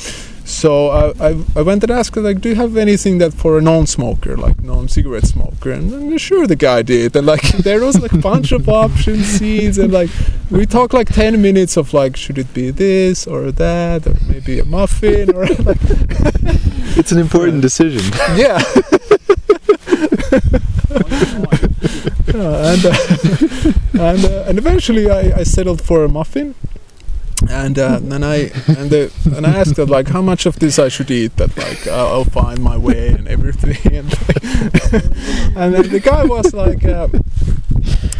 So 0.49 0.87
I, 0.87 1.29
I, 1.29 1.43
I 1.57 1.61
went 1.61 1.83
and 1.83 1.91
asked 1.91 2.17
like, 2.17 2.41
do 2.41 2.49
you 2.49 2.55
have 2.55 2.75
anything 2.75 3.19
that 3.19 3.35
for 3.35 3.59
a 3.59 3.61
non-smoker, 3.61 4.35
like 4.35 4.63
non-cigarette 4.63 5.27
smoker? 5.27 5.71
And, 5.71 5.93
and 5.93 6.19
sure, 6.19 6.47
the 6.47 6.55
guy 6.55 6.81
did. 6.81 7.15
And 7.15 7.27
like 7.27 7.41
there 7.69 7.85
was 7.85 8.01
like 8.01 8.13
a 8.13 8.17
bunch 8.17 8.51
of 8.51 8.67
options, 8.67 9.27
seeds, 9.27 9.77
and 9.77 9.93
like 9.93 10.09
we 10.49 10.65
talked 10.65 10.95
like 10.95 11.09
ten 11.13 11.39
minutes 11.39 11.77
of 11.77 11.93
like, 11.93 12.17
should 12.17 12.39
it 12.39 12.51
be 12.51 12.71
this 12.71 13.27
or 13.27 13.51
that, 13.51 14.07
or 14.07 14.15
maybe 14.27 14.57
a 14.57 14.65
muffin, 14.65 15.29
or 15.35 15.45
like 15.69 15.77
It's 16.97 17.11
an 17.11 17.19
important 17.19 17.61
decision. 17.61 18.01
yeah. 18.35 18.59
And 22.33 22.85
uh, 22.85 22.93
and 23.93 24.25
uh, 24.25 24.45
and 24.47 24.57
eventually 24.57 25.09
I, 25.09 25.39
I 25.39 25.43
settled 25.43 25.81
for 25.81 26.03
a 26.03 26.09
muffin, 26.09 26.55
and 27.49 27.79
uh, 27.79 27.99
I 28.03 28.51
and 28.67 28.89
the, 28.89 29.11
and 29.35 29.45
I 29.47 29.57
asked 29.57 29.77
her 29.77 29.85
like 29.85 30.09
how 30.09 30.21
much 30.21 30.45
of 30.45 30.59
this 30.59 30.77
I 30.77 30.89
should 30.89 31.09
eat 31.11 31.37
that 31.37 31.57
like 31.57 31.87
I'll, 31.87 32.07
I'll 32.07 32.25
find 32.25 32.61
my 32.61 32.77
way 32.77 33.09
and 33.09 33.27
everything, 33.27 33.77
and 33.93 34.05
and 35.57 35.73
then 35.73 35.89
the 35.89 36.01
guy 36.03 36.25
was 36.25 36.53
like. 36.53 36.85
Uh, 36.85 37.07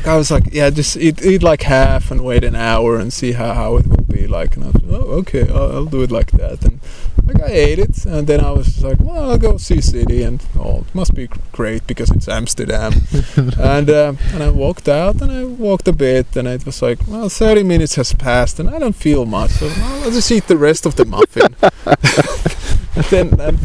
I 0.05 0.15
was 0.15 0.31
like, 0.31 0.53
yeah, 0.53 0.69
just 0.69 0.95
eat, 0.97 1.21
eat 1.21 1.43
like 1.43 1.63
half 1.63 2.09
and 2.09 2.23
wait 2.23 2.43
an 2.43 2.55
hour 2.55 2.97
and 2.97 3.11
see 3.11 3.33
how, 3.33 3.53
how 3.53 3.75
it 3.77 3.85
will 3.85 4.05
be 4.05 4.27
like. 4.27 4.55
And 4.55 4.65
I 4.65 4.67
was 4.67 4.81
oh, 4.89 5.19
okay, 5.19 5.47
I'll, 5.49 5.71
I'll 5.71 5.85
do 5.85 6.01
it 6.01 6.11
like 6.11 6.31
that. 6.31 6.63
And 6.63 6.79
like 7.25 7.41
I 7.41 7.51
ate 7.51 7.79
it, 7.79 8.05
and 8.05 8.27
then 8.27 8.39
I 8.41 8.51
was 8.51 8.65
just 8.67 8.83
like, 8.83 8.99
well, 8.99 9.29
I'll 9.31 9.37
go 9.37 9.57
see 9.57 9.81
city, 9.81 10.23
and 10.23 10.43
oh, 10.57 10.79
it 10.87 10.95
must 10.95 11.13
be 11.13 11.27
great 11.51 11.85
because 11.87 12.09
it's 12.09 12.27
Amsterdam. 12.27 12.93
and 13.35 13.89
uh, 13.89 14.13
and 14.33 14.43
I 14.43 14.49
walked 14.49 14.87
out, 14.89 15.21
and 15.21 15.31
I 15.31 15.43
walked 15.45 15.87
a 15.87 15.93
bit, 15.93 16.35
and 16.35 16.47
it 16.47 16.65
was 16.65 16.81
like, 16.81 16.99
well, 17.07 17.29
30 17.29 17.63
minutes 17.63 17.95
has 17.95 18.13
passed, 18.13 18.59
and 18.59 18.69
I 18.69 18.79
don't 18.79 18.95
feel 18.95 19.25
much, 19.25 19.51
so 19.51 19.67
well, 19.67 20.03
I'll 20.03 20.11
just 20.11 20.31
eat 20.31 20.47
the 20.47 20.57
rest 20.57 20.85
of 20.85 20.95
the 20.95 21.05
muffin. 21.05 21.55
and 22.95 23.05
then 23.05 23.39
um, 23.41 23.57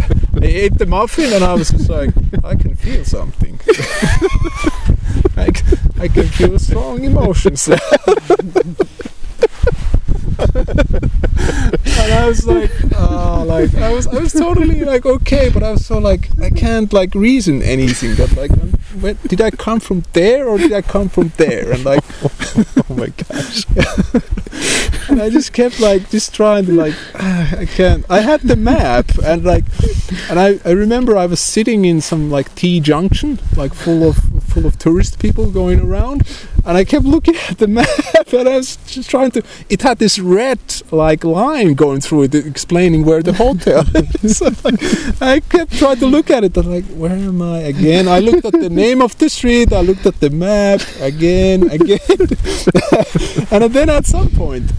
I 0.42 0.46
ate 0.46 0.78
the 0.78 0.86
muffin, 0.86 1.32
and 1.32 1.44
I 1.44 1.54
was 1.54 1.70
just 1.70 1.88
like, 1.88 2.10
I 2.44 2.54
can 2.56 2.74
feel 2.74 3.04
something. 3.04 3.60
I, 5.36 5.50
c- 5.52 5.76
I 5.98 6.08
can 6.08 6.28
feel 6.28 6.58
strong 6.58 7.04
emotions 7.04 7.68
I 12.24 12.28
was 12.28 12.46
like, 12.46 12.70
oh, 12.96 13.44
like 13.46 13.74
I 13.74 13.92
was, 13.92 14.06
I 14.06 14.18
was 14.18 14.32
totally 14.32 14.82
like 14.82 15.04
okay, 15.04 15.50
but 15.50 15.62
I 15.62 15.72
was 15.72 15.84
so 15.84 15.98
like 15.98 16.30
I 16.40 16.48
can't 16.48 16.90
like 16.90 17.14
reason 17.14 17.60
anything. 17.60 18.14
That 18.14 18.34
like, 18.34 18.50
where, 19.02 19.12
did 19.12 19.42
I 19.42 19.50
come 19.50 19.78
from 19.78 20.04
there 20.14 20.48
or 20.48 20.56
did 20.56 20.72
I 20.72 20.80
come 20.80 21.10
from 21.10 21.32
there? 21.36 21.70
And 21.70 21.84
like, 21.84 22.02
oh 22.88 22.94
my 22.94 23.08
gosh. 23.08 23.66
and 25.10 25.20
I 25.20 25.28
just 25.28 25.52
kept 25.52 25.80
like 25.80 26.08
just 26.08 26.34
trying 26.34 26.64
to 26.64 26.72
like 26.72 26.94
ah, 27.16 27.56
I 27.58 27.66
can't. 27.66 28.06
I 28.08 28.20
had 28.20 28.40
the 28.40 28.56
map 28.56 29.10
and 29.22 29.44
like, 29.44 29.64
and 30.30 30.40
I 30.40 30.58
I 30.64 30.70
remember 30.70 31.18
I 31.18 31.26
was 31.26 31.40
sitting 31.40 31.84
in 31.84 32.00
some 32.00 32.30
like 32.30 32.54
T 32.54 32.80
junction, 32.80 33.38
like 33.54 33.74
full 33.74 34.02
of 34.02 34.16
full 34.48 34.64
of 34.64 34.78
tourist 34.78 35.18
people 35.18 35.50
going 35.50 35.78
around, 35.80 36.26
and 36.64 36.76
I 36.76 36.84
kept 36.84 37.04
looking 37.04 37.36
at 37.48 37.58
the 37.58 37.66
map 37.78 38.32
and 38.32 38.48
I 38.48 38.56
was 38.56 38.76
just 38.86 39.10
trying 39.10 39.30
to. 39.32 39.42
It 39.68 39.82
had 39.82 39.98
this 39.98 40.18
red 40.18 40.58
like 40.90 41.24
line 41.24 41.74
going 41.74 42.00
through 42.00 42.24
it, 42.24 42.34
explaining 42.34 43.04
where 43.04 43.22
the 43.22 43.34
hotel 43.34 43.84
is. 44.22 44.38
So, 44.38 44.46
like, 44.64 45.22
I 45.22 45.40
kept 45.40 45.76
trying 45.78 45.98
to 45.98 46.06
look 46.06 46.30
at 46.30 46.44
it. 46.44 46.56
and 46.56 46.70
like, 46.70 46.84
where 46.86 47.12
am 47.12 47.42
I 47.42 47.58
again? 47.58 48.08
I 48.08 48.20
looked 48.20 48.44
at 48.44 48.52
the 48.52 48.70
name 48.70 49.02
of 49.02 49.16
the 49.18 49.28
street. 49.28 49.72
I 49.72 49.80
looked 49.80 50.06
at 50.06 50.20
the 50.20 50.30
map 50.30 50.80
again, 51.00 51.70
again, 51.70 52.00
and 53.50 53.72
then 53.72 53.90
at 53.90 54.06
some 54.06 54.30
point, 54.30 54.70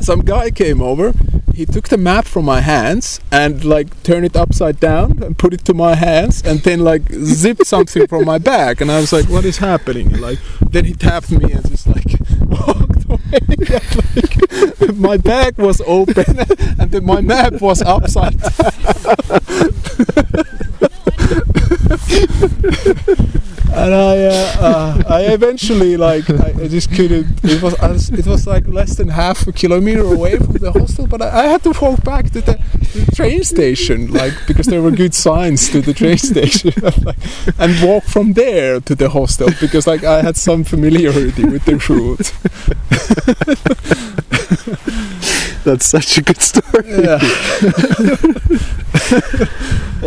some 0.00 0.20
guy 0.20 0.50
came 0.50 0.80
over. 0.80 1.12
He 1.56 1.64
took 1.64 1.88
the 1.88 1.96
map 1.96 2.26
from 2.26 2.44
my 2.44 2.60
hands 2.60 3.18
and 3.32 3.64
like 3.64 4.02
turned 4.02 4.26
it 4.26 4.36
upside 4.36 4.78
down 4.78 5.22
and 5.22 5.38
put 5.38 5.54
it 5.54 5.64
to 5.64 5.72
my 5.72 5.94
hands 5.94 6.42
and 6.42 6.60
then 6.60 6.80
like 6.80 7.10
zipped 7.10 7.66
something 7.74 8.06
from 8.08 8.26
my 8.26 8.36
back 8.36 8.82
and 8.82 8.92
I 8.92 9.00
was 9.00 9.10
like, 9.10 9.24
what 9.30 9.46
is 9.46 9.56
happening? 9.56 10.12
And, 10.12 10.20
like 10.20 10.38
then 10.60 10.84
he 10.84 10.92
tapped 10.92 11.30
me 11.30 11.50
and 11.52 11.66
just 11.66 11.86
like 11.86 12.04
walked 12.40 13.06
away. 13.08 13.40
And, 14.58 14.80
like, 14.80 14.96
my 14.96 15.16
bag 15.16 15.56
was 15.56 15.80
open 15.86 16.38
and 16.78 16.90
then 16.90 17.06
my 17.06 17.22
map 17.22 17.54
was 17.62 17.80
upside 17.80 18.38
down. 18.38 18.52
And 23.72 23.94
I, 23.94 24.24
uh, 24.24 24.54
uh, 24.60 25.02
I 25.08 25.20
eventually 25.32 25.96
like 25.96 26.28
I, 26.30 26.52
I 26.62 26.68
just 26.68 26.90
couldn't. 26.94 27.26
It 27.44 27.62
was 27.62 27.74
was- 27.80 28.10
it 28.10 28.26
was 28.26 28.46
like 28.46 28.66
less 28.68 28.96
than 28.96 29.08
half 29.08 29.46
a 29.46 29.52
kilometer 29.52 30.02
away 30.02 30.36
from 30.38 30.52
the 30.54 30.72
hostel, 30.72 31.06
but 31.06 31.20
I, 31.22 31.44
I 31.44 31.46
had 31.46 31.62
to 31.64 31.72
walk 31.80 32.02
back 32.04 32.30
to 32.30 32.40
the, 32.40 32.58
the 32.94 33.12
train 33.14 33.42
station, 33.44 34.12
like 34.12 34.34
because 34.46 34.66
there 34.66 34.82
were 34.82 34.90
good 34.90 35.14
signs 35.14 35.68
to 35.70 35.80
the 35.80 35.92
train 35.94 36.18
station, 36.32 36.72
like, 37.04 37.16
and 37.58 37.82
walk 37.86 38.04
from 38.04 38.32
there 38.34 38.80
to 38.80 38.94
the 38.94 39.08
hostel 39.10 39.48
because 39.60 39.86
like 39.86 40.04
I 40.04 40.22
had 40.22 40.36
some 40.36 40.64
familiarity 40.64 41.44
with 41.44 41.64
the 41.64 41.76
route. 41.88 42.32
That's 45.64 45.86
such 45.86 46.18
a 46.18 46.22
good 46.22 46.40
story. 46.40 46.88
Yeah. 46.88 47.18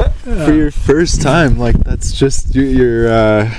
For 0.45 0.53
your 0.53 0.71
first 0.71 1.21
time, 1.21 1.57
like 1.57 1.77
that's 1.83 2.11
just 2.11 2.53
you- 2.55 2.63
you're 2.79 3.11
uh, 3.11 3.49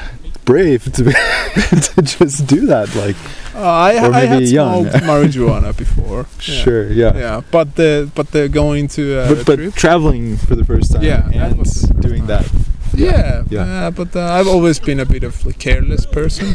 brave 0.45 0.85
to 0.93 1.05
be 1.05 1.13
to 1.95 2.03
just 2.03 2.47
do 2.47 2.67
that. 2.67 2.95
Like, 2.95 3.17
Uh, 3.55 3.63
I, 3.67 3.99
Or 4.07 4.15
I 4.15 4.21
had 4.27 4.43
young. 4.49 4.89
smoked 4.89 5.05
marijuana 5.11 5.77
before. 5.77 6.27
Yeah. 6.49 6.63
sure, 6.65 6.87
yeah. 6.93 7.13
Yeah, 7.17 7.41
but 7.51 7.75
the 7.77 8.09
but 8.15 8.31
the 8.31 8.49
going 8.49 8.89
to 8.97 9.03
uh, 9.21 9.35
But, 9.35 9.47
but 9.47 9.75
traveling 9.75 10.37
for 10.39 10.55
the 10.57 10.65
first 10.65 10.93
time 10.93 11.03
Yeah, 11.03 11.23
that 11.35 11.51
and 11.51 11.59
was 11.59 11.83
first 11.85 12.01
doing 12.01 12.27
time. 12.27 12.45
that. 12.45 12.47
Yeah, 12.95 13.43
Yeah. 13.51 13.87
uh, 13.87 13.91
but 13.91 14.15
uh, 14.17 14.21
I've 14.39 14.49
always 14.49 14.79
been 14.81 15.01
a 15.01 15.05
bit 15.07 15.25
of 15.25 15.35
a 15.47 15.53
careless 15.53 16.07
person. 16.07 16.55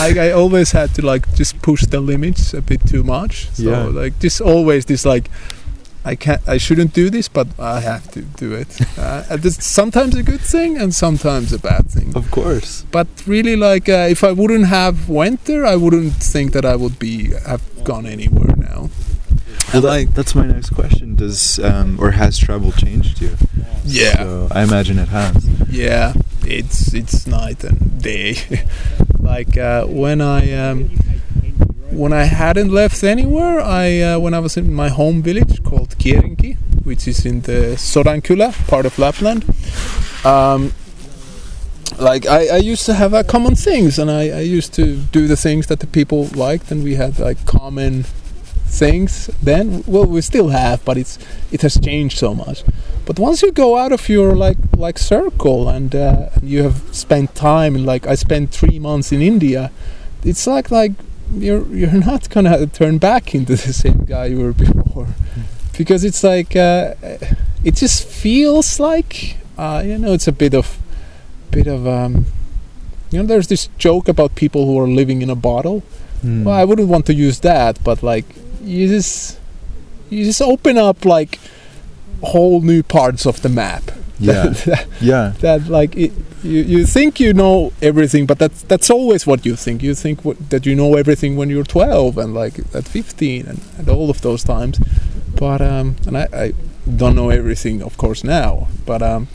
like 0.00 0.16
I 0.16 0.30
always 0.32 0.72
had 0.72 0.94
to 0.96 1.02
like 1.04 1.24
just 1.34 1.60
push 1.62 1.82
the 1.86 2.00
limits 2.00 2.54
a 2.54 2.60
bit 2.60 2.80
too 2.86 3.02
much. 3.02 3.48
So 3.52 3.62
Yeah. 3.70 3.84
like 4.02 4.18
just 4.20 4.40
always 4.40 4.84
this 4.86 5.04
like 5.04 5.30
I 6.06 6.14
can't 6.14 6.40
I 6.48 6.58
shouldn't 6.58 6.92
do 6.94 7.10
this, 7.10 7.28
but 7.28 7.48
I 7.58 7.80
have 7.80 8.10
to 8.12 8.22
do 8.22 8.52
it. 8.54 8.68
Uh, 8.96 9.24
it's 9.44 9.64
sometimes 9.66 10.14
a 10.16 10.22
good 10.22 10.40
thing 10.40 10.78
and 10.78 10.94
sometimes 10.94 11.52
a 11.52 11.58
bad 11.58 11.84
thing. 11.90 12.16
Of 12.16 12.30
course. 12.30 12.84
But 12.90 13.06
really, 13.26 13.56
like 13.56 13.88
uh, 13.88 14.06
if 14.10 14.24
I 14.24 14.32
wouldn't 14.32 14.66
have 14.66 15.08
went 15.08 15.44
there, 15.44 15.66
I 15.66 15.76
wouldn't 15.76 16.14
think 16.14 16.52
that 16.52 16.64
I 16.64 16.76
would 16.76 16.98
be 16.98 17.32
have 17.46 17.62
gone 17.84 18.06
anywhere 18.06 18.54
now. 18.56 18.88
Well, 19.72 19.82
that, 19.82 20.14
that's 20.14 20.34
my 20.34 20.46
next 20.46 20.70
question. 20.70 21.14
Does 21.16 21.58
um, 21.58 21.98
or 22.00 22.12
has 22.12 22.38
travel 22.38 22.72
changed 22.72 23.20
you? 23.20 23.36
yeah, 23.84 24.16
So 24.16 24.48
I 24.50 24.62
imagine 24.62 24.98
it 24.98 25.08
has. 25.08 25.36
yeah, 25.70 26.14
it's 26.44 26.94
it's 26.94 27.26
night 27.26 27.62
and 27.64 28.00
day. 28.02 28.36
like 29.20 29.56
uh, 29.58 29.84
when 29.86 30.20
I 30.20 30.52
um, 30.52 30.90
when 31.90 32.12
I 32.12 32.24
hadn't 32.24 32.70
left 32.70 33.02
anywhere, 33.04 33.60
I 33.60 34.00
uh, 34.00 34.18
when 34.18 34.34
I 34.34 34.40
was 34.40 34.56
in 34.56 34.72
my 34.72 34.88
home 34.88 35.22
village 35.22 35.62
called 35.62 35.96
Kierinki, 35.98 36.56
which 36.84 37.06
is 37.08 37.24
in 37.24 37.42
the 37.42 37.76
Sodankylä 37.76 38.52
part 38.68 38.86
of 38.86 38.98
Lapland. 38.98 39.44
Um, 40.24 40.72
like 41.98 42.26
I, 42.26 42.56
I 42.56 42.56
used 42.56 42.86
to 42.86 42.94
have 42.94 43.14
uh, 43.14 43.22
common 43.22 43.54
things, 43.54 43.98
and 43.98 44.10
I, 44.10 44.38
I 44.38 44.40
used 44.40 44.74
to 44.74 44.96
do 45.12 45.26
the 45.26 45.36
things 45.36 45.66
that 45.68 45.80
the 45.80 45.86
people 45.86 46.28
liked, 46.34 46.70
and 46.70 46.82
we 46.82 46.96
had 46.96 47.18
like 47.18 47.44
common 47.46 48.04
things. 48.66 49.30
Then, 49.42 49.84
well, 49.86 50.04
we 50.04 50.20
still 50.20 50.48
have, 50.48 50.84
but 50.84 50.96
it's 50.98 51.18
it 51.52 51.62
has 51.62 51.78
changed 51.78 52.18
so 52.18 52.34
much. 52.34 52.64
But 53.04 53.18
once 53.18 53.42
you 53.42 53.52
go 53.52 53.76
out 53.76 53.92
of 53.92 54.08
your 54.08 54.34
like 54.34 54.58
like 54.76 54.98
circle 54.98 55.68
and 55.68 55.94
uh, 55.94 56.30
you 56.42 56.64
have 56.64 56.82
spent 56.92 57.34
time, 57.34 57.76
and 57.76 57.86
like 57.86 58.06
I 58.06 58.16
spent 58.16 58.50
three 58.50 58.78
months 58.78 59.12
in 59.12 59.22
India, 59.22 59.70
it's 60.24 60.46
like 60.46 60.70
like 60.70 60.92
you're 61.32 61.66
you're 61.74 61.92
not 61.92 62.28
gonna 62.30 62.66
turn 62.66 62.98
back 62.98 63.34
into 63.34 63.56
the 63.56 63.72
same 63.72 64.04
guy 64.04 64.26
you 64.26 64.40
were 64.40 64.52
before, 64.52 65.08
because 65.76 66.04
it's 66.04 66.22
like 66.22 66.56
uh, 66.56 66.94
it 67.64 67.74
just 67.74 68.06
feels 68.06 68.78
like 68.78 69.36
uh, 69.58 69.82
you 69.84 69.98
know 69.98 70.12
it's 70.12 70.28
a 70.28 70.32
bit 70.32 70.54
of 70.54 70.78
bit 71.50 71.66
of 71.66 71.86
um, 71.86 72.26
you 73.10 73.18
know 73.18 73.26
there's 73.26 73.48
this 73.48 73.68
joke 73.78 74.08
about 74.08 74.34
people 74.34 74.66
who 74.66 74.78
are 74.78 74.88
living 74.88 75.22
in 75.22 75.30
a 75.30 75.36
bottle. 75.36 75.80
Hmm. 76.22 76.44
Well, 76.44 76.54
I 76.54 76.64
wouldn't 76.64 76.88
want 76.88 77.06
to 77.06 77.14
use 77.14 77.40
that, 77.40 77.82
but 77.84 78.02
like 78.02 78.24
you 78.62 78.88
just 78.88 79.38
you 80.10 80.24
just 80.24 80.42
open 80.42 80.78
up 80.78 81.04
like 81.04 81.38
whole 82.22 82.60
new 82.62 82.82
parts 82.82 83.26
of 83.26 83.42
the 83.42 83.48
map. 83.48 83.90
Yeah. 84.18 84.48
that, 84.66 84.86
Yeah. 85.00 85.32
that 85.40 85.68
like 85.68 85.96
it, 85.96 86.12
you 86.42 86.62
you 86.62 86.86
think 86.86 87.20
you 87.20 87.32
know 87.32 87.72
everything, 87.82 88.26
but 88.26 88.38
that's 88.38 88.62
that's 88.62 88.90
always 88.90 89.26
what 89.26 89.44
you 89.44 89.56
think. 89.56 89.82
You 89.82 89.94
think 89.94 90.24
what, 90.24 90.50
that 90.50 90.66
you 90.66 90.74
know 90.74 90.94
everything 90.94 91.36
when 91.36 91.50
you're 91.50 91.64
12 91.64 92.18
and 92.18 92.34
like 92.34 92.58
at 92.74 92.88
15 92.88 93.46
and, 93.46 93.60
and 93.78 93.88
all 93.88 94.10
of 94.10 94.20
those 94.20 94.44
times. 94.44 94.78
But 95.34 95.60
um, 95.60 95.96
and 96.06 96.16
I, 96.16 96.28
I 96.32 96.52
don't 96.96 97.14
know 97.14 97.30
everything, 97.30 97.82
of 97.82 97.96
course, 97.96 98.24
now. 98.24 98.68
But 98.86 99.02
um, 99.02 99.28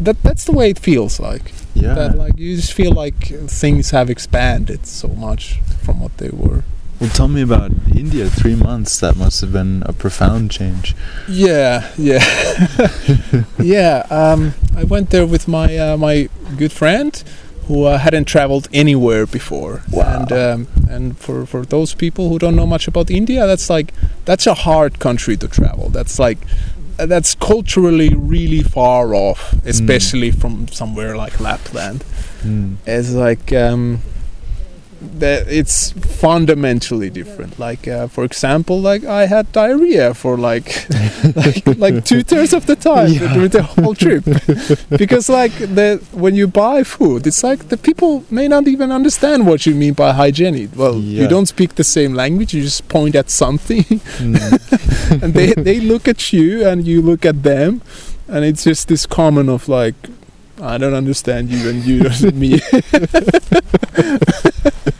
that 0.00 0.22
that's 0.22 0.44
the 0.44 0.52
way 0.52 0.70
it 0.70 0.78
feels 0.78 1.18
like. 1.20 1.52
Yeah. 1.74 1.94
That 1.94 2.16
like 2.18 2.38
you 2.38 2.56
just 2.56 2.72
feel 2.72 2.92
like 2.92 3.28
things 3.48 3.90
have 3.90 4.10
expanded 4.10 4.86
so 4.86 5.08
much 5.08 5.60
from 5.82 6.00
what 6.00 6.16
they 6.18 6.30
were. 6.30 6.62
Well, 7.04 7.12
tell 7.12 7.28
me 7.28 7.42
about 7.42 7.70
India. 7.94 8.30
Three 8.30 8.54
months. 8.54 8.98
That 9.00 9.14
must 9.14 9.42
have 9.42 9.52
been 9.52 9.82
a 9.84 9.92
profound 9.92 10.50
change. 10.50 10.96
Yeah, 11.28 11.92
yeah, 11.98 12.24
yeah. 13.58 14.06
Um, 14.08 14.54
I 14.74 14.84
went 14.84 15.10
there 15.10 15.26
with 15.26 15.46
my 15.46 15.76
uh, 15.76 15.98
my 15.98 16.30
good 16.56 16.72
friend, 16.72 17.22
who 17.66 17.84
uh, 17.84 17.98
hadn't 17.98 18.24
traveled 18.24 18.68
anywhere 18.72 19.26
before. 19.26 19.82
Wow. 19.90 20.20
And 20.20 20.32
um, 20.32 20.68
and 20.88 21.18
for 21.18 21.44
for 21.44 21.66
those 21.66 21.92
people 21.92 22.30
who 22.30 22.38
don't 22.38 22.56
know 22.56 22.66
much 22.66 22.88
about 22.88 23.10
India, 23.10 23.46
that's 23.46 23.68
like 23.68 23.92
that's 24.24 24.46
a 24.46 24.54
hard 24.54 24.98
country 24.98 25.36
to 25.36 25.46
travel. 25.46 25.90
That's 25.90 26.18
like 26.18 26.38
that's 26.96 27.34
culturally 27.34 28.14
really 28.14 28.62
far 28.62 29.14
off, 29.14 29.52
especially 29.66 30.30
from 30.30 30.68
somewhere 30.68 31.18
like 31.18 31.38
Lapland. 31.38 32.02
Hmm. 32.40 32.76
It's 32.86 33.12
like 33.12 33.52
um, 33.52 34.00
that 35.18 35.46
it's 35.48 35.92
fundamentally 35.92 37.10
different. 37.10 37.58
Like 37.58 37.86
uh, 37.88 38.06
for 38.08 38.24
example, 38.24 38.80
like 38.80 39.04
I 39.04 39.26
had 39.26 39.50
diarrhea 39.52 40.14
for 40.14 40.36
like 40.36 40.86
like 41.36 41.66
like 41.78 42.04
two 42.04 42.22
thirds 42.22 42.52
of 42.52 42.66
the 42.66 42.76
time 42.76 43.12
during 43.34 43.48
the 43.50 43.62
whole 43.62 43.94
trip, 43.94 44.24
because 44.98 45.28
like 45.28 45.52
the 45.58 46.02
when 46.12 46.34
you 46.34 46.46
buy 46.46 46.82
food, 46.84 47.26
it's 47.26 47.42
like 47.44 47.68
the 47.68 47.76
people 47.76 48.24
may 48.30 48.48
not 48.48 48.66
even 48.68 48.90
understand 48.92 49.46
what 49.46 49.66
you 49.66 49.74
mean 49.74 49.94
by 49.94 50.12
hygienic. 50.12 50.70
Well, 50.76 50.96
Yeah. 50.96 51.22
you 51.22 51.28
don't 51.28 51.46
speak 51.46 51.74
the 51.74 51.84
same 51.84 52.14
language. 52.14 52.54
You 52.54 52.62
just 52.62 52.88
point 52.88 53.14
at 53.14 53.30
something, 53.30 53.84
Hmm. 54.18 54.36
and 55.22 55.34
they 55.34 55.52
they 55.52 55.80
look 55.80 56.08
at 56.08 56.32
you 56.32 56.66
and 56.66 56.86
you 56.86 57.02
look 57.02 57.24
at 57.26 57.42
them, 57.42 57.82
and 58.28 58.44
it's 58.44 58.64
just 58.64 58.88
this 58.88 59.06
common 59.06 59.48
of 59.48 59.68
like. 59.68 59.94
I 60.62 60.78
don't 60.78 60.94
understand 60.94 61.50
you 61.50 61.68
and 61.68 61.84
you 61.84 62.04
don't 62.04 62.36
me. 62.36 62.60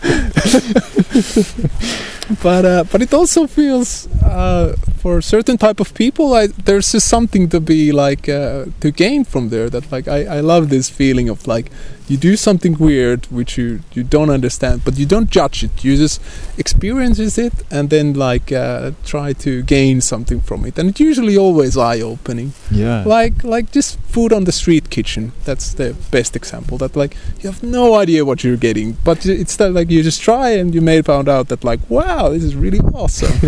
but 2.42 2.64
uh, 2.64 2.84
but 2.92 3.00
it 3.00 3.14
also 3.14 3.46
feels 3.46 4.06
uh, 4.22 4.76
for 4.98 5.22
certain 5.22 5.56
type 5.56 5.80
of 5.80 5.94
people 5.94 6.34
I, 6.34 6.48
there's 6.48 6.92
just 6.92 7.08
something 7.08 7.48
to 7.48 7.60
be 7.60 7.92
like 7.92 8.28
uh, 8.28 8.66
to 8.80 8.90
gain 8.90 9.24
from 9.24 9.48
there 9.48 9.70
that 9.70 9.90
like 9.90 10.08
I, 10.08 10.38
I 10.38 10.40
love 10.40 10.68
this 10.68 10.90
feeling 10.90 11.28
of 11.28 11.46
like 11.46 11.70
you 12.06 12.16
do 12.18 12.36
something 12.36 12.76
weird 12.78 13.24
which 13.26 13.56
you 13.56 13.80
you 13.94 14.02
don't 14.04 14.28
understand 14.30 14.82
but 14.84 14.98
you 14.98 15.06
don't 15.06 15.30
judge 15.30 15.64
it. 15.64 15.82
You 15.84 15.96
just 15.96 16.20
experiences 16.58 17.38
it 17.38 17.52
and 17.70 17.88
then 17.90 18.14
like 18.14 18.52
uh, 18.52 18.90
try 19.04 19.32
to 19.34 19.62
gain 19.62 20.00
something 20.00 20.40
from 20.40 20.64
it. 20.66 20.78
And 20.78 20.90
it's 20.90 21.00
usually 21.00 21.36
always 21.38 21.76
eye-opening. 21.76 22.52
Yeah. 22.70 23.04
like 23.06 23.42
like 23.44 23.72
just 23.72 23.98
food 24.00 24.32
on 24.32 24.44
the 24.44 24.52
street 24.52 24.90
kitchen. 24.90 25.32
That's 25.44 25.72
the 25.74 25.94
best 26.10 26.36
example 26.36 26.78
that 26.78 26.94
like 26.96 27.16
you 27.40 27.48
have 27.50 27.62
no 27.62 27.94
idea 27.94 28.24
what 28.24 28.44
you're 28.44 28.56
getting 28.68 28.96
but 29.04 29.24
it's 29.26 29.56
that 29.56 29.72
like 29.72 29.90
you 29.90 30.02
just 30.02 30.20
try 30.22 30.50
and 30.50 30.74
you 30.74 30.80
may 30.82 31.00
found 31.02 31.28
out 31.28 31.48
that 31.48 31.64
like 31.64 31.80
wow 31.88 32.28
this 32.28 32.42
is 32.44 32.54
really 32.54 32.80
awesome. 32.94 33.32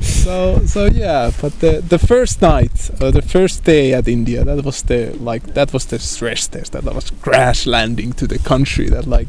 So 0.00 0.60
so 0.66 0.86
yeah 0.86 1.30
but 1.40 1.58
the 1.60 1.82
the 1.88 1.98
first 1.98 2.42
night 2.42 2.90
uh, 3.00 3.10
the 3.10 3.22
first 3.22 3.64
day 3.64 3.92
at 3.94 4.08
india 4.08 4.44
that 4.44 4.64
was 4.64 4.82
the 4.82 5.16
like 5.30 5.54
that 5.54 5.72
was 5.72 5.86
the 5.86 5.98
stress 6.00 6.48
test 6.48 6.72
that 6.72 6.86
I 6.86 6.92
was 6.92 7.10
crash 7.10 7.66
landing 7.66 8.12
to 8.14 8.26
the 8.26 8.38
country 8.38 8.88
that 8.88 9.06
like 9.06 9.28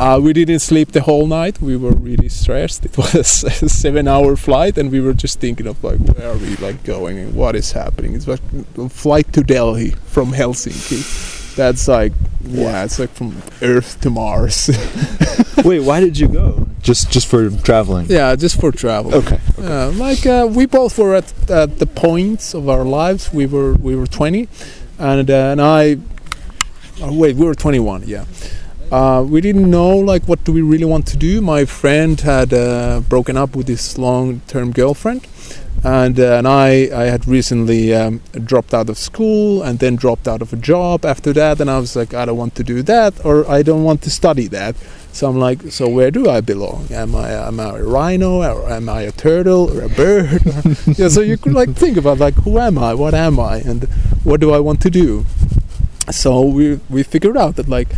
uh, 0.00 0.18
we 0.20 0.32
didn't 0.32 0.58
sleep 0.60 0.92
the 0.92 1.02
whole 1.02 1.26
night. 1.26 1.60
We 1.60 1.76
were 1.76 1.92
really 1.92 2.28
stressed. 2.28 2.84
It 2.84 2.96
was 3.14 3.44
a 3.44 3.68
seven-hour 3.68 4.36
flight, 4.36 4.78
and 4.78 4.90
we 4.90 5.00
were 5.00 5.12
just 5.12 5.38
thinking 5.38 5.66
of 5.66 5.82
like, 5.84 6.00
where 6.00 6.32
are 6.32 6.36
we 6.36 6.56
like 6.56 6.82
going 6.82 7.18
and 7.18 7.34
what 7.34 7.54
is 7.54 7.72
happening? 7.72 8.14
It's 8.14 8.26
like 8.26 8.40
a 8.78 8.88
flight 8.88 9.32
to 9.34 9.42
Delhi 9.42 9.90
from 10.06 10.32
Helsinki. 10.32 11.54
That's 11.54 11.86
like, 11.86 12.12
yeah, 12.44 12.84
it's 12.84 12.98
like 12.98 13.10
from 13.10 13.42
Earth 13.60 14.00
to 14.00 14.10
Mars. 14.10 14.70
Wait, 15.64 15.80
why 15.80 16.00
did 16.00 16.18
you 16.18 16.28
go? 16.28 16.66
Just 16.80 17.12
just 17.12 17.28
for 17.28 17.50
traveling. 17.50 18.06
yeah, 18.08 18.34
just 18.34 18.58
for 18.60 18.72
travel. 18.72 19.14
Okay. 19.14 19.38
Uh, 19.58 19.90
like 19.92 20.26
uh, 20.26 20.48
we 20.50 20.66
both 20.66 20.98
were 20.98 21.14
at, 21.14 21.32
at 21.50 21.78
the 21.78 21.86
points 21.86 22.54
of 22.54 22.68
our 22.68 22.84
lives. 22.84 23.32
We 23.32 23.46
were 23.46 23.74
we 23.74 23.94
were 23.94 24.06
20, 24.06 24.48
and 24.98 25.30
uh, 25.30 25.52
and 25.52 25.60
I. 25.60 25.98
Oh, 27.00 27.12
wait, 27.12 27.36
we 27.36 27.46
were 27.46 27.54
21. 27.54 28.04
Yeah. 28.06 28.26
Uh, 28.92 29.22
we 29.26 29.40
didn't 29.40 29.70
know 29.70 29.96
like 29.96 30.22
what 30.28 30.44
do 30.44 30.52
we 30.52 30.60
really 30.60 30.84
want 30.84 31.06
to 31.06 31.16
do. 31.16 31.40
My 31.40 31.64
friend 31.64 32.20
had 32.20 32.52
uh, 32.52 33.00
broken 33.08 33.38
up 33.38 33.56
with 33.56 33.66
his 33.66 33.96
long-term 33.98 34.72
girlfriend, 34.72 35.26
and 35.82 36.20
uh, 36.20 36.36
and 36.36 36.46
I 36.46 36.90
I 36.94 37.04
had 37.04 37.26
recently 37.26 37.94
um, 37.94 38.20
dropped 38.44 38.74
out 38.74 38.90
of 38.90 38.98
school 38.98 39.62
and 39.62 39.78
then 39.78 39.96
dropped 39.96 40.28
out 40.28 40.42
of 40.42 40.52
a 40.52 40.56
job 40.56 41.06
after 41.06 41.32
that, 41.32 41.58
and 41.58 41.70
I 41.70 41.78
was 41.78 41.96
like 41.96 42.12
I 42.12 42.26
don't 42.26 42.36
want 42.36 42.54
to 42.56 42.62
do 42.62 42.82
that 42.82 43.24
or 43.24 43.48
I 43.48 43.62
don't 43.62 43.82
want 43.82 44.02
to 44.02 44.10
study 44.10 44.46
that. 44.48 44.76
So 45.12 45.28
I'm 45.28 45.38
like, 45.38 45.70
so 45.70 45.88
where 45.88 46.10
do 46.10 46.28
I 46.28 46.40
belong? 46.40 46.86
Am 46.90 47.14
I 47.14 47.32
am 47.32 47.60
I 47.60 47.78
a 47.78 47.82
rhino 47.82 48.42
or 48.42 48.70
am 48.70 48.88
I 48.88 49.02
a 49.02 49.12
turtle 49.12 49.70
or 49.70 49.82
a 49.82 49.88
bird? 49.88 50.40
yeah, 50.98 51.08
so 51.08 51.20
you 51.20 51.36
could 51.36 51.52
like 51.52 51.74
think 51.74 51.98
about 51.98 52.18
like 52.18 52.34
who 52.34 52.58
am 52.58 52.78
I? 52.78 52.94
What 52.94 53.12
am 53.12 53.38
I? 53.38 53.56
And 53.58 53.84
what 54.24 54.40
do 54.40 54.52
I 54.52 54.58
want 54.58 54.80
to 54.82 54.90
do? 54.90 55.26
So 56.10 56.40
we 56.40 56.80
we 56.88 57.02
figured 57.02 57.36
out 57.36 57.56
that 57.56 57.68
like, 57.68 57.90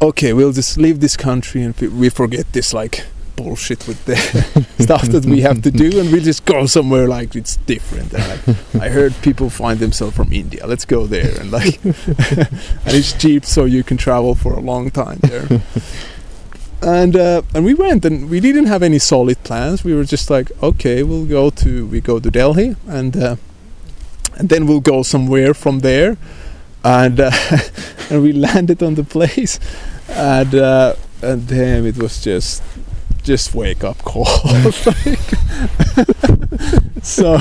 okay, 0.00 0.32
we'll 0.32 0.52
just 0.52 0.78
leave 0.78 1.00
this 1.00 1.16
country 1.16 1.62
and 1.62 1.78
we 1.78 2.08
forget 2.08 2.50
this 2.54 2.72
like 2.72 3.04
bullshit 3.36 3.86
with 3.86 4.02
the 4.06 4.16
stuff 4.82 5.02
that 5.08 5.26
we 5.26 5.42
have 5.42 5.60
to 5.60 5.70
do 5.70 6.00
and 6.00 6.10
we 6.10 6.20
just 6.20 6.46
go 6.46 6.64
somewhere 6.64 7.06
like 7.06 7.36
it's 7.36 7.56
different. 7.66 8.14
And, 8.14 8.46
like, 8.46 8.82
I 8.82 8.88
heard 8.88 9.14
people 9.20 9.50
find 9.50 9.78
themselves 9.78 10.16
from 10.16 10.32
India. 10.32 10.66
Let's 10.66 10.86
go 10.86 11.06
there 11.06 11.38
and 11.38 11.50
like, 11.50 11.84
and 11.84 12.94
it's 12.96 13.12
cheap, 13.12 13.44
so 13.44 13.66
you 13.66 13.84
can 13.84 13.98
travel 13.98 14.34
for 14.34 14.54
a 14.54 14.60
long 14.60 14.90
time 14.90 15.18
there. 15.20 15.60
And 16.86 17.16
uh, 17.16 17.42
and 17.52 17.64
we 17.64 17.74
went 17.74 18.04
and 18.04 18.30
we 18.30 18.38
didn't 18.38 18.66
have 18.66 18.82
any 18.82 19.00
solid 19.00 19.42
plans. 19.42 19.82
We 19.82 19.92
were 19.92 20.04
just 20.04 20.30
like, 20.30 20.52
okay, 20.62 21.02
we'll 21.02 21.26
go 21.26 21.50
to 21.50 21.86
we 21.86 22.00
go 22.00 22.20
to 22.20 22.30
Delhi 22.30 22.76
and 22.86 23.16
uh, 23.16 23.36
and 24.38 24.48
then 24.48 24.66
we'll 24.66 24.80
go 24.80 25.02
somewhere 25.02 25.52
from 25.52 25.80
there. 25.80 26.16
And 26.84 27.18
uh, 27.18 27.32
and 28.10 28.22
we 28.22 28.32
landed 28.32 28.82
on 28.82 28.94
the 28.94 29.02
place, 29.02 29.58
and 30.08 30.54
uh, 30.54 30.94
and 31.20 31.48
damn, 31.48 31.84
it 31.86 31.96
was 31.96 32.22
just 32.22 32.62
just 33.26 33.54
wake 33.54 33.82
up 33.84 33.98
call. 34.04 34.24
so 37.02 37.34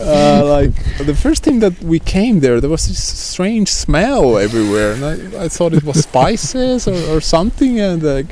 uh, 0.00 0.44
like 0.44 0.74
the 1.06 1.14
first 1.14 1.44
thing 1.44 1.60
that 1.60 1.80
we 1.82 1.98
came 1.98 2.40
there 2.40 2.60
there 2.60 2.70
was 2.70 2.88
this 2.88 3.02
strange 3.02 3.68
smell 3.68 4.38
everywhere 4.38 4.92
and 4.92 5.04
i, 5.04 5.44
I 5.44 5.48
thought 5.48 5.72
it 5.72 5.84
was 5.84 6.02
spices 6.02 6.86
or, 6.86 7.16
or 7.16 7.20
something 7.20 7.80
and 7.80 8.02
like 8.02 8.26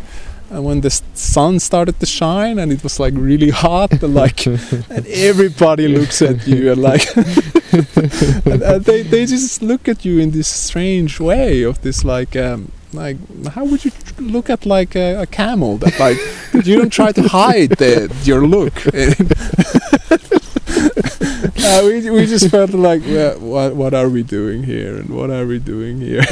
and 0.50 0.64
when 0.64 0.80
the 0.82 0.90
sun 1.14 1.58
started 1.58 1.98
to 2.00 2.06
shine 2.06 2.58
and 2.58 2.70
it 2.72 2.82
was 2.82 3.00
like 3.00 3.14
really 3.16 3.50
hot 3.50 3.90
and 4.02 4.14
like 4.14 4.46
and 4.46 5.06
everybody 5.06 5.88
looks 5.88 6.20
at 6.22 6.46
you 6.46 6.72
and 6.72 6.82
like 6.82 7.16
and, 8.46 8.62
and 8.62 8.84
they, 8.84 9.02
they 9.02 9.26
just 9.26 9.62
look 9.62 9.88
at 9.88 10.04
you 10.04 10.18
in 10.18 10.30
this 10.30 10.48
strange 10.48 11.18
way 11.18 11.62
of 11.62 11.80
this 11.82 12.04
like 12.04 12.36
um 12.36 12.70
like 12.94 13.16
how 13.48 13.64
would 13.64 13.84
you 13.84 13.90
tr- 13.90 14.22
look 14.22 14.48
at 14.50 14.64
like 14.66 14.94
a, 14.96 15.22
a 15.22 15.26
camel 15.26 15.76
that 15.78 15.98
like 15.98 16.18
you 16.66 16.76
don't 16.76 16.90
try 16.92 17.12
to 17.12 17.22
hide 17.28 17.70
the, 17.70 18.14
your 18.24 18.46
look? 18.46 18.74
Uh, 21.66 21.80
we, 21.84 22.10
we 22.10 22.26
just 22.26 22.50
felt 22.50 22.70
like 22.72 23.00
well, 23.06 23.38
what 23.40 23.74
what 23.74 23.94
are 23.94 24.08
we 24.08 24.22
doing 24.22 24.64
here 24.64 24.96
and 24.96 25.08
what 25.08 25.30
are 25.30 25.46
we 25.46 25.58
doing 25.58 25.98
here? 26.00 26.22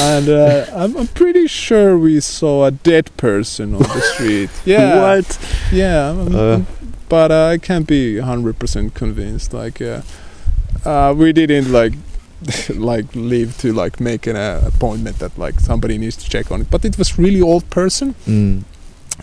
And 0.00 0.28
uh, 0.28 0.66
I'm, 0.74 0.96
I'm 0.96 1.06
pretty 1.08 1.46
sure 1.48 1.98
we 1.98 2.20
saw 2.20 2.64
a 2.66 2.70
dead 2.70 3.10
person 3.16 3.74
on 3.74 3.82
the 3.82 4.00
street. 4.14 4.50
Yeah. 4.64 5.00
What? 5.00 5.38
yeah 5.72 6.08
I'm- 6.08 6.34
Uh. 6.34 6.38
I'm- 6.52 6.66
but 7.08 7.30
uh, 7.30 7.46
I 7.54 7.58
can't 7.58 7.86
be 7.86 8.16
100% 8.16 8.92
convinced 8.94 9.54
like 9.54 9.80
uh, 9.80 10.02
uh, 10.84 11.14
we 11.16 11.32
didn't 11.32 11.72
like 11.72 11.94
like 12.74 13.06
leave 13.14 13.56
to 13.58 13.72
like 13.72 14.00
make 14.00 14.26
an 14.26 14.36
uh, 14.36 14.60
appointment 14.66 15.18
that 15.18 15.36
like 15.38 15.60
somebody 15.60 15.98
needs 15.98 16.16
to 16.16 16.28
check 16.30 16.50
on 16.52 16.60
it. 16.60 16.70
But 16.70 16.84
it 16.84 16.96
was 16.98 17.18
really 17.18 17.40
old 17.42 17.68
person. 17.70 18.14
Mm. 18.26 18.62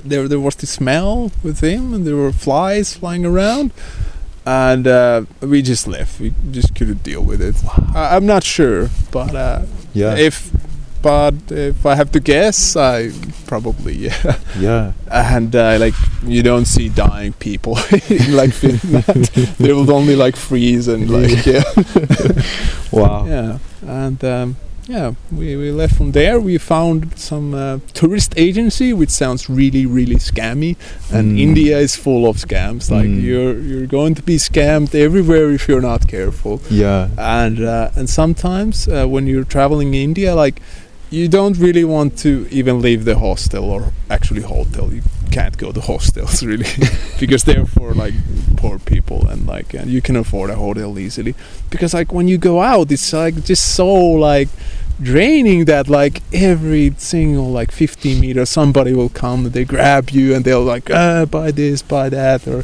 there 0.04 0.28
there 0.28 0.40
was 0.42 0.56
the 0.56 0.66
smell 0.68 1.32
with 1.44 1.62
him 1.62 1.94
and 1.94 2.06
there 2.06 2.16
were 2.18 2.34
flies 2.34 2.94
flying 2.98 3.26
around 3.26 3.72
and 4.46 4.86
uh, 4.88 5.22
we 5.42 5.62
just 5.62 5.88
left. 5.88 6.20
We 6.20 6.34
just 6.52 6.76
couldn't 6.76 7.02
deal 7.04 7.24
with 7.24 7.42
it. 7.42 7.56
I, 7.96 8.16
i'm 8.16 8.26
not 8.26 8.44
sure 8.44 8.90
but 9.12 9.34
uh, 9.36 9.62
Yeah. 9.94 10.18
if 10.28 10.52
but 11.10 11.36
if 11.52 11.86
i 11.86 11.94
have 12.02 12.10
to 12.12 12.20
guess 12.34 12.76
i 12.76 13.12
probably 13.52 13.96
yeah 14.08 14.36
yeah. 14.68 14.86
and 15.30 15.56
uh, 15.56 15.78
like 15.86 15.94
you 16.36 16.42
don't 16.50 16.66
see 16.76 16.88
dying 16.90 17.34
people 17.48 17.74
in 18.10 18.34
like 18.42 18.54
finland 18.62 19.26
they 19.64 19.72
will 19.78 19.92
only 20.00 20.16
like 20.26 20.36
freeze 20.50 20.88
and 20.94 21.04
like 21.18 21.46
yeah 21.46 21.64
Wow. 22.92 23.26
yeah 23.28 23.58
and 24.04 24.24
um, 24.24 24.56
yeah 24.88 25.14
we, 25.32 25.56
we 25.62 25.72
left 25.72 25.96
from 25.96 26.12
there 26.12 26.40
we 26.40 26.58
found 26.58 27.00
some 27.18 27.54
uh, 27.54 27.80
tourist 27.94 28.34
agency 28.38 28.94
which 28.94 29.10
sounds 29.10 29.50
really 29.50 29.86
really 29.86 30.16
scammy 30.30 30.74
and 31.12 31.26
Mm. 31.36 31.40
india 31.48 31.76
is 31.88 31.96
full 32.06 32.24
of 32.30 32.36
scams 32.38 32.84
like 32.98 33.10
Mm. 33.10 33.22
you're 33.28 33.56
you're 33.70 33.88
going 34.00 34.14
to 34.16 34.24
be 34.32 34.38
scammed 34.50 34.92
everywhere 35.08 35.48
if 35.58 35.68
you're 35.68 35.88
not 35.92 36.02
careful 36.16 36.56
Yeah. 36.70 37.10
and 37.18 37.58
uh, 37.76 37.98
and 37.98 38.08
sometimes 38.10 38.88
uh, 38.88 39.06
when 39.14 39.24
you're 39.28 39.50
traveling 39.56 39.90
in 39.94 40.02
india 40.12 40.32
like 40.46 40.58
you 41.10 41.28
don't 41.28 41.58
really 41.58 41.84
want 41.84 42.18
to 42.20 42.48
even 42.52 42.82
leave 42.82 43.06
the 43.06 43.18
hostel 43.18 43.70
or 43.70 43.92
actually 44.10 44.42
hotel. 44.42 44.94
You 44.94 45.02
can't 45.32 45.58
go 45.58 45.72
to 45.72 45.82
hostels 45.92 46.44
really 46.44 46.68
because 47.20 47.44
they're 47.44 47.66
for 47.66 47.94
like 47.94 48.14
poor 48.58 48.80
people 48.80 49.28
and 49.28 49.46
like 49.46 49.74
and 49.74 49.90
you 49.90 50.02
can 50.02 50.16
afford 50.16 50.50
a 50.50 50.56
hotel 50.56 50.98
easily. 50.98 51.36
Because 51.70 51.94
like 51.94 52.12
when 52.12 52.28
you 52.28 52.38
go 52.38 52.62
out 52.62 52.92
it's 52.92 53.14
like 53.14 53.44
just 53.44 53.76
so 53.76 53.94
like 53.94 54.50
draining 55.02 55.66
that 55.66 55.90
like 55.90 56.22
every 56.32 56.94
single 56.98 57.52
like 57.52 57.70
50 57.70 58.20
meters 58.20 58.50
somebody 58.50 58.94
will 58.94 59.10
come 59.10 59.46
and 59.46 59.54
they 59.54 59.66
grab 59.66 60.10
you 60.12 60.34
and 60.34 60.46
they'll 60.46 60.64
like 60.64 60.90
uh, 60.90 61.26
buy 61.26 61.52
this 61.52 61.82
buy 61.82 62.08
that 62.08 62.48
or 62.48 62.64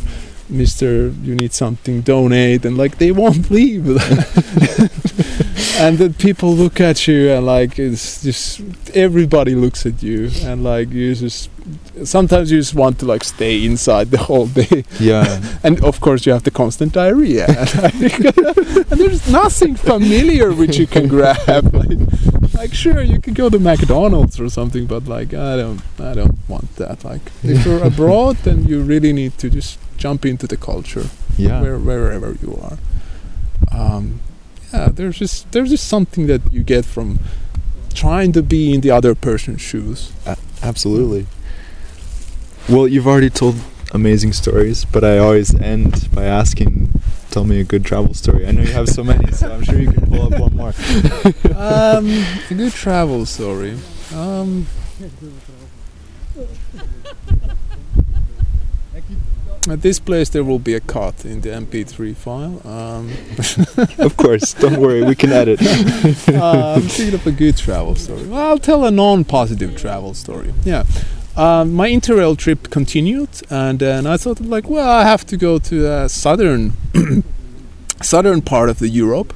Mister, 0.51 1.07
you 1.23 1.33
need 1.35 1.53
something, 1.53 2.01
donate, 2.01 2.65
and 2.65 2.77
like 2.77 2.97
they 2.97 3.11
won't 3.11 3.49
leave. 3.49 3.87
and 5.81 5.97
then 5.97 6.13
people 6.13 6.53
look 6.53 6.79
at 6.79 7.07
you 7.07 7.31
and 7.31 7.45
like 7.45 7.79
it's 7.79 8.21
just 8.21 8.61
everybody 8.93 9.55
looks 9.55 9.85
at 9.85 10.03
you 10.03 10.29
and 10.43 10.63
like 10.63 10.89
you 10.91 11.15
just 11.15 11.49
sometimes 12.03 12.51
you 12.51 12.59
just 12.59 12.75
want 12.75 12.99
to 12.99 13.05
like 13.05 13.23
stay 13.23 13.63
inside 13.65 14.11
the 14.11 14.17
whole 14.17 14.47
day 14.47 14.83
Yeah. 14.99 15.41
and 15.63 15.83
of 15.83 15.99
course 15.99 16.25
you 16.25 16.33
have 16.33 16.43
the 16.43 16.51
constant 16.51 16.93
diarrhea 16.93 17.45
and 17.47 18.99
there's 18.99 19.29
nothing 19.31 19.75
familiar 19.75 20.51
which 20.51 20.77
you 20.77 20.87
can 20.87 21.07
grab 21.07 21.73
like, 21.73 21.97
like 22.57 22.73
sure 22.73 23.01
you 23.01 23.19
can 23.19 23.33
go 23.33 23.49
to 23.49 23.59
mcdonald's 23.59 24.39
or 24.39 24.49
something 24.49 24.85
but 24.85 25.05
like 25.07 25.33
i 25.33 25.55
don't 25.55 25.81
i 25.99 26.13
don't 26.13 26.37
want 26.47 26.75
that 26.75 27.03
like 27.03 27.21
if 27.43 27.65
you're 27.65 27.83
abroad 27.83 28.35
then 28.43 28.65
you 28.65 28.81
really 28.81 29.13
need 29.13 29.37
to 29.37 29.49
just 29.49 29.77
jump 29.97 30.25
into 30.25 30.47
the 30.47 30.57
culture 30.57 31.05
Yeah. 31.37 31.61
where, 31.61 31.77
wherever 31.79 32.35
you 32.41 32.59
are. 32.61 32.77
Um, 33.71 34.19
yeah, 34.73 34.89
there's 34.91 35.17
just 35.19 35.51
there's 35.51 35.69
just 35.69 35.87
something 35.87 36.27
that 36.27 36.41
you 36.51 36.63
get 36.63 36.85
from 36.85 37.19
trying 37.93 38.31
to 38.33 38.41
be 38.41 38.73
in 38.73 38.81
the 38.81 38.91
other 38.91 39.13
person's 39.15 39.61
shoes. 39.61 40.11
Absolutely. 40.63 41.25
Well, 42.69 42.87
you've 42.87 43.07
already 43.07 43.29
told 43.29 43.55
amazing 43.93 44.33
stories, 44.33 44.85
but 44.85 45.03
I 45.03 45.17
always 45.19 45.53
end 45.59 46.09
by 46.13 46.25
asking, 46.25 46.89
tell 47.31 47.45
me 47.45 47.59
a 47.59 47.63
good 47.63 47.85
travel 47.85 48.13
story. 48.13 48.45
I 48.45 48.51
know 48.51 48.61
you 48.61 48.73
have 48.73 48.89
so 48.89 49.03
many, 49.03 49.31
so 49.31 49.51
I'm 49.51 49.63
sure 49.63 49.79
you 49.79 49.91
can 49.91 50.05
pull 50.07 50.33
up 50.33 50.39
one 50.39 50.55
more. 50.55 50.73
um, 51.55 52.07
a 52.49 52.53
good 52.53 52.73
travel 52.73 53.25
story. 53.25 53.77
Um, 54.13 54.67
at 59.69 59.81
this 59.81 59.99
place, 59.99 60.29
there 60.29 60.43
will 60.43 60.59
be 60.59 60.73
a 60.73 60.79
cut 60.79 61.23
in 61.23 61.41
the 61.41 61.49
MP3 61.49 62.15
file. 62.15 62.61
Um, 62.67 63.11
Of 64.05 64.17
course, 64.17 64.53
don't 64.53 64.77
worry, 64.79 65.03
we 65.03 65.15
can 65.15 65.31
edit. 65.31 65.61
uh, 65.61 66.73
I'm 66.75 66.81
thinking 66.83 67.13
of 67.13 67.25
a 67.27 67.31
good 67.31 67.57
travel 67.57 67.95
story. 67.95 68.25
Well, 68.27 68.41
I'll 68.41 68.57
tell 68.57 68.85
a 68.85 68.91
non-positive 68.91 69.77
travel 69.77 70.13
story. 70.13 70.53
Yeah. 70.63 70.83
Um, 71.37 71.73
my 71.73 71.89
interrail 71.89 72.37
trip 72.37 72.69
continued, 72.69 73.29
and 73.49 73.79
then 73.79 74.05
I 74.05 74.17
thought, 74.17 74.41
like, 74.41 74.69
well, 74.69 74.89
I 74.89 75.03
have 75.03 75.25
to 75.27 75.37
go 75.37 75.59
to 75.59 75.87
uh, 75.87 76.07
southern, 76.07 76.73
southern 78.01 78.41
part 78.41 78.69
of 78.69 78.79
the 78.79 78.89
Europe, 78.89 79.33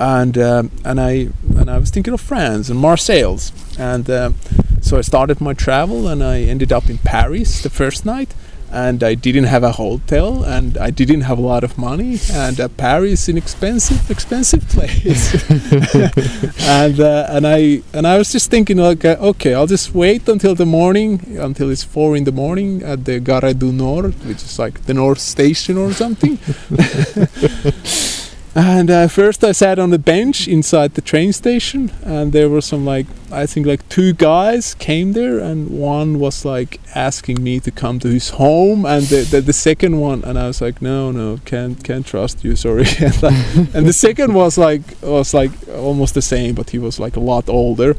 and 0.00 0.36
um, 0.36 0.70
and 0.84 1.00
I 1.00 1.28
and 1.56 1.70
I 1.70 1.78
was 1.78 1.90
thinking 1.90 2.12
of 2.12 2.20
France 2.20 2.68
and 2.68 2.78
Marseille, 2.78 3.38
and 3.78 4.10
um 4.10 4.34
so 4.80 4.98
I 4.98 5.00
started 5.00 5.40
my 5.40 5.54
travel, 5.54 6.08
and 6.08 6.22
I 6.24 6.40
ended 6.40 6.72
up 6.72 6.90
in 6.90 6.98
Paris 6.98 7.62
the 7.62 7.70
first 7.70 8.04
night, 8.04 8.34
and 8.72 9.04
I 9.04 9.14
didn't 9.14 9.44
have 9.44 9.62
a 9.62 9.72
hotel, 9.72 10.42
and 10.42 10.78
I 10.78 10.90
didn't 10.90 11.22
have 11.22 11.38
a 11.38 11.42
lot 11.42 11.62
of 11.62 11.76
money, 11.76 12.18
and 12.32 12.58
uh, 12.58 12.68
Paris 12.68 13.22
is 13.22 13.28
an 13.28 13.36
expensive, 13.36 14.10
expensive 14.10 14.66
place, 14.68 15.34
and 16.66 16.98
uh, 16.98 17.26
and 17.28 17.46
I 17.46 17.82
and 17.92 18.06
I 18.06 18.16
was 18.16 18.32
just 18.32 18.50
thinking 18.50 18.78
like, 18.78 19.04
uh, 19.04 19.16
okay, 19.20 19.52
I'll 19.52 19.66
just 19.66 19.94
wait 19.94 20.26
until 20.28 20.54
the 20.54 20.66
morning, 20.66 21.36
until 21.38 21.70
it's 21.70 21.84
four 21.84 22.16
in 22.16 22.24
the 22.24 22.32
morning 22.32 22.82
at 22.82 23.04
the 23.04 23.20
Gare 23.20 23.52
du 23.52 23.72
Nord, 23.72 24.14
which 24.24 24.42
is 24.42 24.58
like 24.58 24.86
the 24.86 24.94
North 24.94 25.20
Station 25.20 25.76
or 25.76 25.92
something. 25.92 26.38
And 28.54 28.90
uh, 28.90 29.08
first, 29.08 29.42
I 29.42 29.52
sat 29.52 29.78
on 29.78 29.90
the 29.90 29.98
bench 29.98 30.46
inside 30.46 30.92
the 30.92 31.00
train 31.00 31.32
station, 31.32 31.90
and 32.04 32.34
there 32.34 32.50
were 32.50 32.60
some 32.60 32.84
like 32.84 33.06
I 33.30 33.46
think 33.46 33.66
like 33.66 33.88
two 33.88 34.12
guys 34.12 34.74
came 34.74 35.14
there, 35.14 35.38
and 35.38 35.70
one 35.70 36.18
was 36.18 36.44
like 36.44 36.78
asking 36.94 37.42
me 37.42 37.60
to 37.60 37.70
come 37.70 37.98
to 38.00 38.08
his 38.08 38.30
home, 38.30 38.84
and 38.84 39.04
the 39.04 39.22
the, 39.22 39.40
the 39.40 39.54
second 39.54 40.00
one, 40.00 40.22
and 40.22 40.38
I 40.38 40.48
was 40.48 40.60
like, 40.60 40.82
no, 40.82 41.10
no, 41.10 41.40
can't 41.46 41.82
can't 41.82 42.06
trust 42.06 42.44
you, 42.44 42.54
sorry. 42.54 42.84
and, 43.00 43.22
like, 43.22 43.74
and 43.74 43.86
the 43.86 43.94
second 43.94 44.34
was 44.34 44.58
like 44.58 44.82
was 45.00 45.32
like 45.32 45.52
almost 45.70 46.12
the 46.12 46.22
same, 46.22 46.54
but 46.54 46.70
he 46.70 46.78
was 46.78 47.00
like 47.00 47.16
a 47.16 47.20
lot 47.20 47.48
older, 47.48 47.96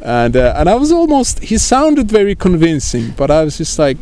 and 0.00 0.36
uh, 0.36 0.54
and 0.56 0.68
I 0.68 0.76
was 0.76 0.92
almost 0.92 1.40
he 1.40 1.58
sounded 1.58 2.08
very 2.12 2.36
convincing, 2.36 3.10
but 3.16 3.30
I 3.30 3.42
was 3.42 3.58
just 3.58 3.76
like. 3.76 3.96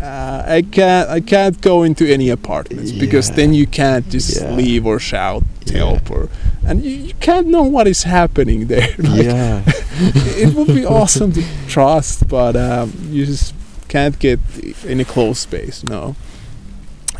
Uh, 0.00 0.42
I 0.46 0.62
can't. 0.62 1.08
I 1.10 1.20
can't 1.20 1.60
go 1.60 1.82
into 1.82 2.06
any 2.06 2.28
apartments 2.30 2.92
because 2.92 3.30
then 3.32 3.52
you 3.52 3.66
can't 3.66 4.08
just 4.08 4.40
Yeah. 4.40 4.52
leave 4.54 4.86
or 4.86 4.98
shout 5.00 5.42
Yeah. 5.64 5.78
help 5.78 6.10
or, 6.10 6.28
and 6.64 6.84
you, 6.84 6.90
you 7.08 7.14
can't 7.20 7.48
know 7.48 7.64
what 7.64 7.86
is 7.88 8.04
happening 8.04 8.68
there. 8.68 8.94
Like, 8.98 9.24
yeah. 9.24 9.62
it 10.38 10.54
would 10.54 10.68
be 10.68 10.86
awesome 10.98 11.32
to 11.32 11.42
trust, 11.68 12.28
but 12.28 12.54
um, 12.56 12.92
you 13.10 13.26
just 13.26 13.54
can't 13.88 14.16
get 14.20 14.38
in 14.86 15.00
a 15.00 15.04
closed 15.04 15.40
space. 15.40 15.82
No. 15.82 16.14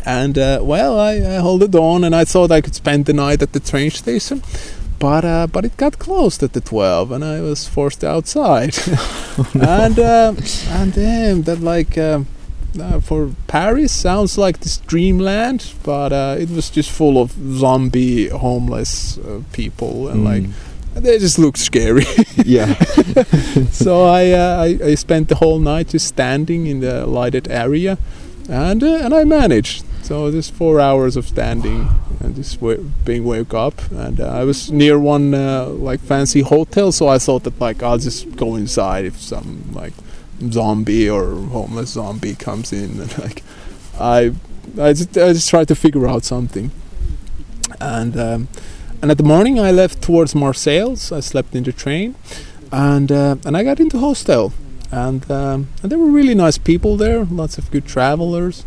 And 0.05 0.37
uh, 0.37 0.59
well, 0.61 0.97
I, 0.97 1.11
I 1.15 1.41
held 1.43 1.61
it 1.63 1.75
on, 1.75 2.03
and 2.05 2.15
I 2.15 2.23
thought 2.25 2.49
I 2.51 2.61
could 2.61 2.75
spend 2.75 3.05
the 3.05 3.13
night 3.13 3.41
at 3.41 3.51
the 3.51 3.59
train 3.59 3.91
station, 3.91 4.41
but 4.99 5.25
uh, 5.25 5.47
but 5.47 5.65
it 5.65 5.75
got 5.77 5.99
closed 5.99 6.41
at 6.43 6.53
the 6.53 6.61
twelve, 6.61 7.11
and 7.11 7.23
I 7.25 7.41
was 7.41 7.67
forced 7.67 8.03
outside. 8.05 8.77
and 9.53 9.99
uh, 9.99 10.33
and 10.69 10.93
damn, 10.93 11.41
that 11.43 11.59
like. 11.59 11.97
Um, 11.97 12.25
uh, 12.79 12.99
for 12.99 13.31
Paris 13.47 13.91
sounds 13.91 14.37
like 14.37 14.59
this 14.59 14.77
dreamland, 14.87 15.73
but 15.83 16.11
uh, 16.13 16.35
it 16.39 16.49
was 16.49 16.69
just 16.69 16.89
full 16.91 17.17
of 17.21 17.31
zombie 17.57 18.27
homeless 18.29 19.17
uh, 19.17 19.41
people, 19.53 20.07
and 20.09 20.23
like 20.23 20.43
Mm. 20.43 21.03
they 21.03 21.19
just 21.19 21.37
looked 21.39 21.59
scary. 21.59 22.05
yeah. 22.45 22.73
so 23.71 24.03
I, 24.03 24.31
uh, 24.31 24.63
I 24.65 24.91
I 24.91 24.95
spent 24.95 25.27
the 25.29 25.35
whole 25.35 25.59
night 25.59 25.89
just 25.93 26.07
standing 26.07 26.67
in 26.67 26.79
the 26.81 27.05
lighted 27.05 27.47
area, 27.49 27.97
and 28.49 28.83
uh, 28.83 29.05
and 29.05 29.13
I 29.13 29.23
managed. 29.23 29.83
So 30.03 30.31
just 30.31 30.53
four 30.55 30.79
hours 30.79 31.15
of 31.15 31.27
standing 31.27 31.87
and 32.19 32.35
just 32.35 32.59
being 33.05 33.23
woke 33.23 33.53
up. 33.53 33.75
And 33.91 34.19
uh, 34.19 34.41
I 34.41 34.43
was 34.43 34.71
near 34.71 34.97
one 34.97 35.33
uh, 35.35 35.67
like 35.67 35.99
fancy 36.01 36.41
hotel, 36.41 36.91
so 36.91 37.07
I 37.07 37.19
thought 37.19 37.43
that 37.43 37.59
like 37.61 37.83
I'll 37.83 37.99
just 37.99 38.35
go 38.35 38.55
inside 38.55 39.05
if 39.05 39.17
some 39.19 39.61
like 39.73 39.93
zombie 40.51 41.09
or 41.09 41.35
homeless 41.35 41.91
zombie 41.91 42.35
comes 42.35 42.71
in 42.71 43.01
and 43.01 43.17
like 43.19 43.43
I 43.99 44.33
I 44.77 44.93
just 44.93 45.17
I 45.17 45.33
just 45.33 45.49
tried 45.49 45.67
to 45.69 45.75
figure 45.75 46.07
out 46.07 46.23
something. 46.23 46.71
And 47.79 48.17
um, 48.17 48.47
and 49.01 49.11
at 49.11 49.17
the 49.17 49.23
morning 49.23 49.59
I 49.59 49.71
left 49.71 50.01
towards 50.01 50.35
Marseilles. 50.35 51.11
I 51.11 51.21
slept 51.21 51.55
in 51.55 51.63
the 51.63 51.71
train, 51.71 52.15
and 52.71 53.11
uh, 53.11 53.35
and 53.45 53.57
I 53.57 53.63
got 53.63 53.79
into 53.79 53.99
hostel, 53.99 54.53
and 54.91 55.29
um, 55.31 55.67
and 55.81 55.91
there 55.91 55.99
were 55.99 56.11
really 56.11 56.35
nice 56.35 56.57
people 56.57 56.97
there, 56.97 57.25
lots 57.25 57.57
of 57.57 57.71
good 57.71 57.85
travelers, 57.85 58.65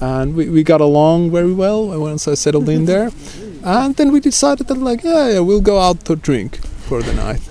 and 0.00 0.34
we, 0.34 0.48
we 0.48 0.62
got 0.62 0.80
along 0.80 1.30
very 1.30 1.52
well 1.52 1.98
once 1.98 2.28
I 2.28 2.34
settled 2.34 2.68
in 2.68 2.86
there, 2.86 3.10
and 3.64 3.96
then 3.96 4.12
we 4.12 4.20
decided 4.20 4.68
that 4.68 4.78
like 4.78 5.02
yeah, 5.02 5.28
yeah 5.30 5.40
we'll 5.40 5.60
go 5.60 5.78
out 5.80 6.04
to 6.06 6.16
drink 6.16 6.60
for 6.92 7.02
the 7.02 7.14
night, 7.14 7.42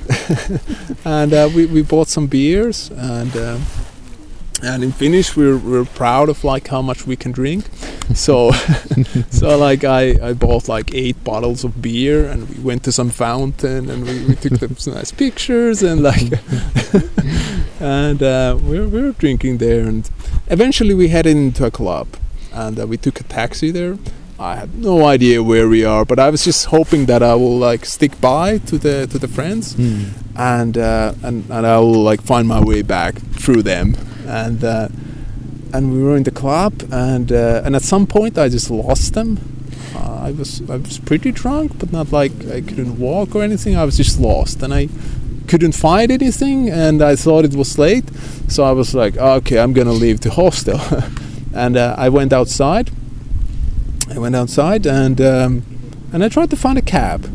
and 1.06 1.34
uh, 1.34 1.49
we 1.56 1.65
we 1.65 1.82
bought 1.82 2.08
some 2.08 2.27
beers 2.27 2.91
and. 2.91 3.36
Um, 3.36 3.62
and 4.63 4.84
in 4.84 4.91
Finnish, 4.91 5.36
we're, 5.36 5.58
we're 5.58 5.86
proud 5.86 6.30
of 6.30 6.43
like 6.43 6.67
how 6.67 6.84
much 6.84 7.08
we 7.08 7.15
can 7.15 7.32
drink. 7.32 7.65
So, 8.13 8.51
so 9.32 9.58
like 9.58 9.84
I, 9.86 10.04
I 10.30 10.34
bought 10.34 10.67
like 10.67 10.93
eight 10.93 11.23
bottles 11.23 11.63
of 11.63 11.82
beer, 11.82 12.27
and 12.27 12.47
we 12.49 12.62
went 12.62 12.84
to 12.84 12.91
some 12.91 13.10
fountain, 13.10 13.89
and 13.89 14.06
we, 14.06 14.25
we 14.25 14.36
took 14.36 14.77
some 14.77 14.93
nice 14.93 15.12
pictures, 15.12 15.82
and 15.82 16.04
like, 16.04 16.34
and 17.80 18.21
uh, 18.21 18.58
we 18.62 18.82
we're 18.86 19.08
we 19.08 19.13
drinking 19.13 19.60
there, 19.60 19.88
and 19.88 20.10
eventually 20.47 20.93
we 20.93 21.08
headed 21.08 21.38
into 21.38 21.65
a 21.65 21.71
club, 21.71 22.08
and 22.54 22.77
uh, 22.77 22.86
we 22.86 22.97
took 22.97 23.21
a 23.21 23.23
taxi 23.23 23.71
there. 23.71 23.97
I 24.41 24.56
had 24.56 24.73
no 24.73 25.06
idea 25.06 25.43
where 25.43 25.69
we 25.69 25.86
are, 25.86 26.04
but 26.04 26.17
I 26.17 26.32
was 26.32 26.43
just 26.43 26.65
hoping 26.65 27.06
that 27.06 27.21
I 27.21 27.36
will 27.36 27.60
like 27.60 27.86
stick 27.86 28.19
by 28.19 28.58
to 28.69 28.80
the 28.80 29.06
to 29.06 29.19
the 29.19 29.27
friends, 29.27 29.75
and 30.36 30.77
uh, 30.77 31.13
and 31.21 31.45
and 31.51 31.67
I 31.67 31.77
will 31.77 32.01
like 32.01 32.23
find 32.23 32.47
my 32.47 32.60
way 32.60 32.82
back 32.82 33.13
through 33.39 33.62
them, 33.62 33.95
and 34.25 34.63
uh, 34.63 34.88
and 35.73 35.93
we 35.93 36.01
were 36.01 36.17
in 36.17 36.23
the 36.23 36.32
club, 36.32 36.73
and 36.91 37.32
uh, 37.32 37.62
and 37.63 37.75
at 37.75 37.84
some 37.84 38.08
point 38.08 38.39
I 38.39 38.49
just 38.49 38.71
lost 38.71 39.13
them. 39.13 39.38
Uh, 39.95 40.30
I 40.30 40.32
was 40.32 40.62
I 40.67 40.77
was 40.77 40.97
pretty 40.97 41.32
drunk, 41.32 41.77
but 41.77 41.91
not 41.91 42.12
like 42.12 42.32
I 42.47 42.62
couldn't 42.62 42.97
walk 42.97 43.36
or 43.36 43.43
anything. 43.43 43.75
I 43.75 43.86
was 43.86 43.97
just 43.97 44.19
lost, 44.19 44.63
and 44.63 44.73
I 44.73 44.89
couldn't 45.47 45.73
find 45.73 46.12
anything, 46.12 46.67
and 46.67 47.04
I 47.04 47.15
thought 47.15 47.45
it 47.45 47.54
was 47.54 47.77
late, 47.77 48.10
so 48.47 48.63
I 48.63 48.71
was 48.71 48.95
like, 48.95 49.17
okay, 49.17 49.60
I'm 49.60 49.73
gonna 49.73 49.99
leave 50.06 50.21
the 50.21 50.32
hostel, 50.32 50.82
and 51.54 51.77
uh, 51.77 51.93
I 51.95 52.10
went 52.10 52.34
outside. 52.34 52.89
I 54.15 54.19
went 54.19 54.36
outside 54.36 54.86
and 54.86 55.19
um, 55.21 55.63
and 56.13 56.24
I 56.24 56.30
tried 56.30 56.50
to 56.50 56.58
find 56.58 56.78
a 56.78 56.82
cab 56.82 57.26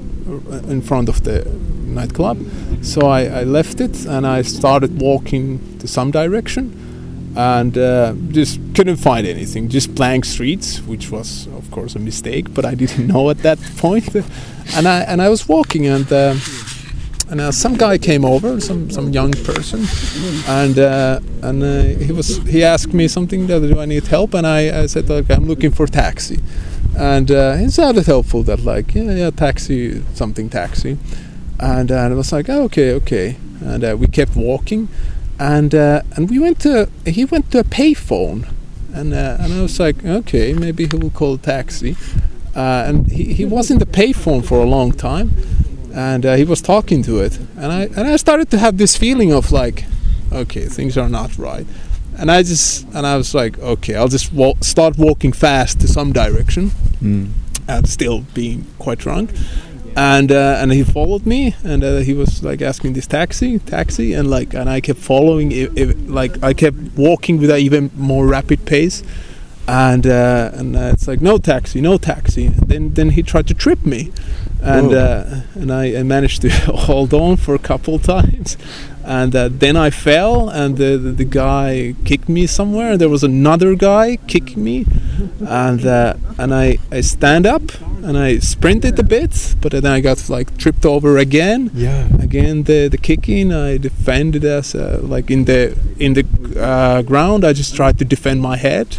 in 0.69 0.83
front 0.83 1.09
of 1.09 1.25
the 1.25 1.45
nightclub. 1.85 2.39
So 2.83 3.07
I, 3.07 3.25
I 3.25 3.43
left 3.45 3.81
it 3.81 4.05
and 4.05 4.27
I 4.27 4.43
started 4.43 5.01
walking 5.01 5.79
to 5.79 5.89
some 5.89 6.11
direction 6.11 7.35
and 7.37 7.77
uh, 7.79 8.15
just 8.29 8.61
couldn't 8.75 8.97
find 8.97 9.27
anything. 9.27 9.69
Just 9.69 9.95
blank 9.95 10.25
streets, 10.25 10.81
which 10.81 11.11
was 11.11 11.47
of 11.49 11.71
course 11.71 11.95
a 11.95 11.99
mistake, 11.99 12.53
but 12.53 12.65
I 12.65 12.75
didn't 12.75 13.07
know 13.12 13.31
at 13.31 13.39
that 13.39 13.59
point. 13.79 14.15
And 14.75 14.87
I 14.87 15.01
and 15.01 15.23
I 15.23 15.29
was 15.29 15.49
walking 15.49 15.87
and. 15.87 16.12
Uh, 16.12 16.35
and 17.29 17.41
uh, 17.41 17.51
some 17.51 17.75
guy 17.75 17.99
came 17.99 18.25
over, 18.25 18.61
some 18.61 18.91
some 18.91 19.11
young 19.12 19.33
person, 19.33 19.85
and 20.47 20.79
uh, 20.79 21.21
and 21.43 21.62
uh, 21.62 21.83
he 22.05 22.12
was 22.12 22.39
he 22.45 22.62
asked 22.62 22.95
me 22.95 23.09
something 23.09 23.47
that 23.49 23.61
do 23.61 23.81
I 23.81 23.87
need 23.87 24.07
help, 24.07 24.35
and 24.35 24.47
I, 24.47 24.83
I 24.83 24.87
said 24.87 25.09
like 25.09 25.31
I'm 25.31 25.47
looking 25.47 25.73
for 25.73 25.87
taxi, 25.87 26.39
and 26.97 27.31
uh, 27.31 27.57
he 27.57 27.69
sounded 27.69 28.07
helpful 28.07 28.43
that 28.45 28.61
like 28.61 28.95
yeah 28.95 29.12
yeah 29.12 29.31
taxi 29.31 30.03
something 30.15 30.49
taxi, 30.49 30.99
and, 31.59 31.91
uh, 31.91 31.95
and 31.95 32.15
I 32.15 32.17
was 32.17 32.33
like 32.33 32.49
oh, 32.49 32.62
okay 32.65 32.93
okay, 32.93 33.37
and 33.61 33.83
uh, 33.83 33.97
we 33.99 34.07
kept 34.07 34.37
walking, 34.37 34.89
and 35.39 35.75
and 35.75 36.31
we 36.31 36.39
went 36.39 36.61
to 36.61 36.89
he 37.05 37.25
went 37.25 37.51
to 37.51 37.59
a 37.59 37.65
payphone, 37.65 38.49
and 38.95 39.12
and 39.12 39.53
I 39.53 39.62
was 39.62 39.81
like 39.81 40.05
okay 40.05 40.53
maybe 40.53 40.87
he 40.87 40.97
will 40.97 41.11
call 41.11 41.35
a 41.35 41.39
taxi, 41.39 41.97
and 42.55 43.11
he, 43.11 43.35
he 43.35 43.45
was 43.45 43.69
in 43.69 43.79
the 43.79 43.87
payphone 43.87 44.45
for 44.45 44.61
a 44.61 44.67
long 44.67 44.93
time 44.93 45.33
and 45.97 46.27
uh, 46.27 46.35
he 46.37 46.45
was 46.45 46.61
talking 46.61 47.03
to 47.03 47.19
it. 47.21 47.39
And 47.57 47.73
i 47.73 47.83
and 47.97 48.07
i 48.07 48.17
started 48.17 48.51
to 48.51 48.59
have 48.59 48.77
this 48.77 48.97
feeling 48.97 49.33
of 49.33 49.51
like 49.51 49.85
okay 50.31 50.67
things 50.67 50.97
are 50.99 51.09
not 51.09 51.37
right. 51.39 51.67
And 52.19 52.31
i 52.31 52.43
just 52.43 52.87
and 52.95 53.07
i 53.07 53.17
was 53.17 53.35
like 53.35 53.59
okay 53.59 53.95
i'll 53.95 54.09
just 54.19 54.33
wa- 54.33 54.61
start 54.61 54.99
walking 54.99 55.33
fast 55.33 55.81
to 55.81 55.89
some 55.89 56.13
direction. 56.13 56.71
Mm. 57.03 57.31
and 57.69 57.89
still 57.89 58.21
being 58.33 58.65
quite 58.79 58.99
drunk. 58.99 59.31
And 59.97 60.31
uh, 60.31 60.59
and 60.61 60.73
he 60.73 60.85
followed 60.85 61.25
me. 61.27 61.55
And 61.65 61.83
uh, 61.83 61.99
he 62.09 62.13
was 62.13 62.43
like 62.43 62.61
asking 62.63 62.93
this 62.93 63.07
taxi 63.07 63.59
taxi. 63.59 64.13
And 64.13 64.29
like 64.31 64.55
and 64.55 64.69
i 64.69 64.81
kept 64.81 65.01
following 65.01 65.53
it, 65.53 65.71
it, 65.77 66.09
like 66.09 66.43
i 66.43 66.53
kept 66.53 66.77
walking 66.97 67.39
with 67.41 67.51
an 67.51 67.59
even 67.59 67.91
more 67.97 68.27
rapid 68.27 68.67
pace 68.67 69.03
and 69.68 70.07
uh, 70.07 70.50
and 70.55 70.76
uh, 70.76 70.90
it's 70.92 71.09
like 71.09 71.20
no 71.20 71.38
taxi 71.38 71.81
no 71.81 71.98
taxi. 71.98 72.46
And 72.46 72.68
then 72.68 72.94
then 72.94 73.11
he 73.11 73.22
tried 73.22 73.46
to 73.48 73.55
trip 73.55 73.85
me. 73.85 74.12
And 74.62 74.92
uh, 74.92 75.42
and 75.55 75.70
I, 75.72 75.96
I 75.96 76.02
managed 76.02 76.42
to 76.42 76.48
hold 76.88 77.12
on 77.14 77.37
for 77.37 77.55
a 77.55 77.59
couple 77.59 77.98
times. 78.14 78.57
And 79.05 79.37
uh, 79.37 79.48
then 79.52 79.76
I 79.76 79.90
fell 79.90 80.48
and 80.48 80.79
the, 80.79 80.96
the, 80.96 81.12
the 81.12 81.24
guy 81.24 81.94
kicked 82.05 82.29
me 82.29 82.48
somewhere. 82.48 82.96
There 82.96 83.09
was 83.09 83.22
another 83.22 83.76
guy 83.76 84.16
kicking 84.26 84.64
me. 84.64 84.85
And 85.46 85.87
uh, 85.87 86.14
and 86.38 86.52
I, 86.55 86.79
I 86.90 87.02
stand 87.02 87.46
up 87.46 87.62
and 88.02 88.16
I 88.16 88.38
sprinted 88.38 88.98
a 88.98 89.02
bit 89.02 89.55
but 89.61 89.72
then 89.72 89.87
I 89.87 90.00
got 90.00 90.29
like 90.29 90.57
tripped 90.59 90.85
over 90.85 91.18
again. 91.18 91.70
Yeah. 91.74 92.09
again 92.20 92.64
the 92.64 92.88
the 92.88 92.98
kicking. 92.98 93.52
I 93.52 93.79
defended 93.79 94.44
as 94.44 94.74
uh, 94.74 95.00
like 95.02 95.31
in 95.31 95.44
the 95.44 95.76
in 95.98 96.14
the 96.14 96.24
uh, 96.61 97.02
ground. 97.02 97.44
I 97.44 97.52
just 97.52 97.76
tried 97.76 97.98
to 97.98 98.05
defend 98.05 98.40
my 98.40 98.57
head 98.57 98.96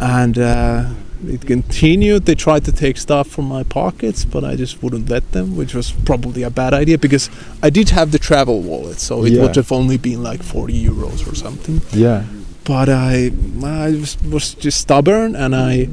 and 0.00 0.38
uh, 0.38 0.88
it 1.26 1.42
continued 1.46 2.24
they 2.26 2.34
tried 2.34 2.64
to 2.64 2.72
take 2.72 2.96
stuff 2.96 3.28
from 3.28 3.44
my 3.46 3.62
pockets 3.62 4.24
but 4.24 4.44
I 4.44 4.56
just 4.56 4.82
wouldn't 4.82 5.08
let 5.08 5.30
them 5.32 5.56
which 5.56 5.74
was 5.74 5.92
probably 5.92 6.42
a 6.42 6.50
bad 6.50 6.74
idea 6.74 6.98
because 6.98 7.30
I 7.62 7.70
did 7.70 7.90
have 7.90 8.10
the 8.10 8.18
travel 8.18 8.60
wallet 8.62 8.98
so 8.98 9.24
it 9.24 9.32
Yeah. 9.32 9.42
would 9.42 9.56
have 9.56 9.70
only 9.70 9.96
been 9.98 10.22
like 10.22 10.42
40 10.42 10.84
euros 10.84 11.30
or 11.30 11.34
something 11.36 11.80
Yeah. 11.92 12.24
but 12.64 12.88
I, 12.88 13.30
I 13.64 13.90
was, 13.90 14.16
was 14.22 14.54
just 14.54 14.80
stubborn 14.80 15.36
and 15.36 15.54
I 15.54 15.88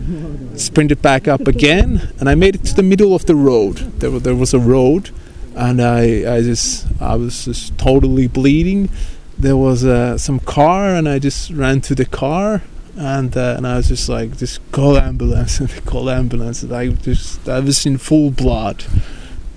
sprinted 0.55 1.01
back 1.01 1.27
up 1.27 1.47
again 1.47 2.12
and 2.19 2.27
I 2.29 2.35
made 2.35 2.55
it 2.55 2.63
to 2.65 2.73
the 2.75 2.83
middle 2.83 3.13
of 3.15 3.25
the 3.25 3.35
road. 3.35 3.75
There, 3.99 4.09
there 4.19 4.35
was 4.35 4.53
a 4.53 4.59
road 4.59 5.12
and 5.55 5.81
I, 5.81 6.35
I 6.38 6.41
just 6.41 6.88
I 7.01 7.15
was 7.15 7.45
just 7.45 7.77
totally 7.77 8.27
bleeding. 8.27 8.89
There 9.38 9.57
was 9.57 9.83
uh, 9.85 10.17
some 10.17 10.39
car 10.39 10.95
and 10.95 11.07
I 11.07 11.19
just 11.19 11.51
ran 11.51 11.81
to 11.81 11.95
the 11.95 12.05
car 12.05 12.62
and 12.97 13.36
uh, 13.36 13.56
and 13.58 13.67
I 13.67 13.78
was 13.78 13.88
just 13.88 14.10
like 14.10 14.38
just 14.38 14.60
call 14.71 14.97
ambulance 14.97 15.60
and 15.62 15.86
call 15.86 16.10
ambulance 16.10 16.63
and 16.63 16.73
I 16.73 16.89
just 16.89 17.47
I 17.47 17.60
was 17.60 17.86
in 17.86 17.97
full 17.97 18.32
blood 18.32 18.84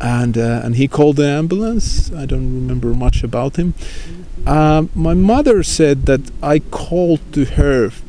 and 0.03 0.37
uh, 0.37 0.61
and 0.65 0.77
he 0.77 0.89
called 0.89 1.17
the 1.17 1.29
ambulance. 1.29 2.13
I 2.13 2.27
don't 2.27 2.55
remember 2.55 2.89
much 2.89 3.23
about 3.23 3.57
him. 3.57 3.75
Um, 4.47 4.91
my 4.95 5.15
mother 5.15 5.63
said 5.63 6.07
that 6.07 6.33
I 6.43 6.59
called 6.59 7.21
to 7.33 7.45
her 7.45 7.87
f- 7.87 8.03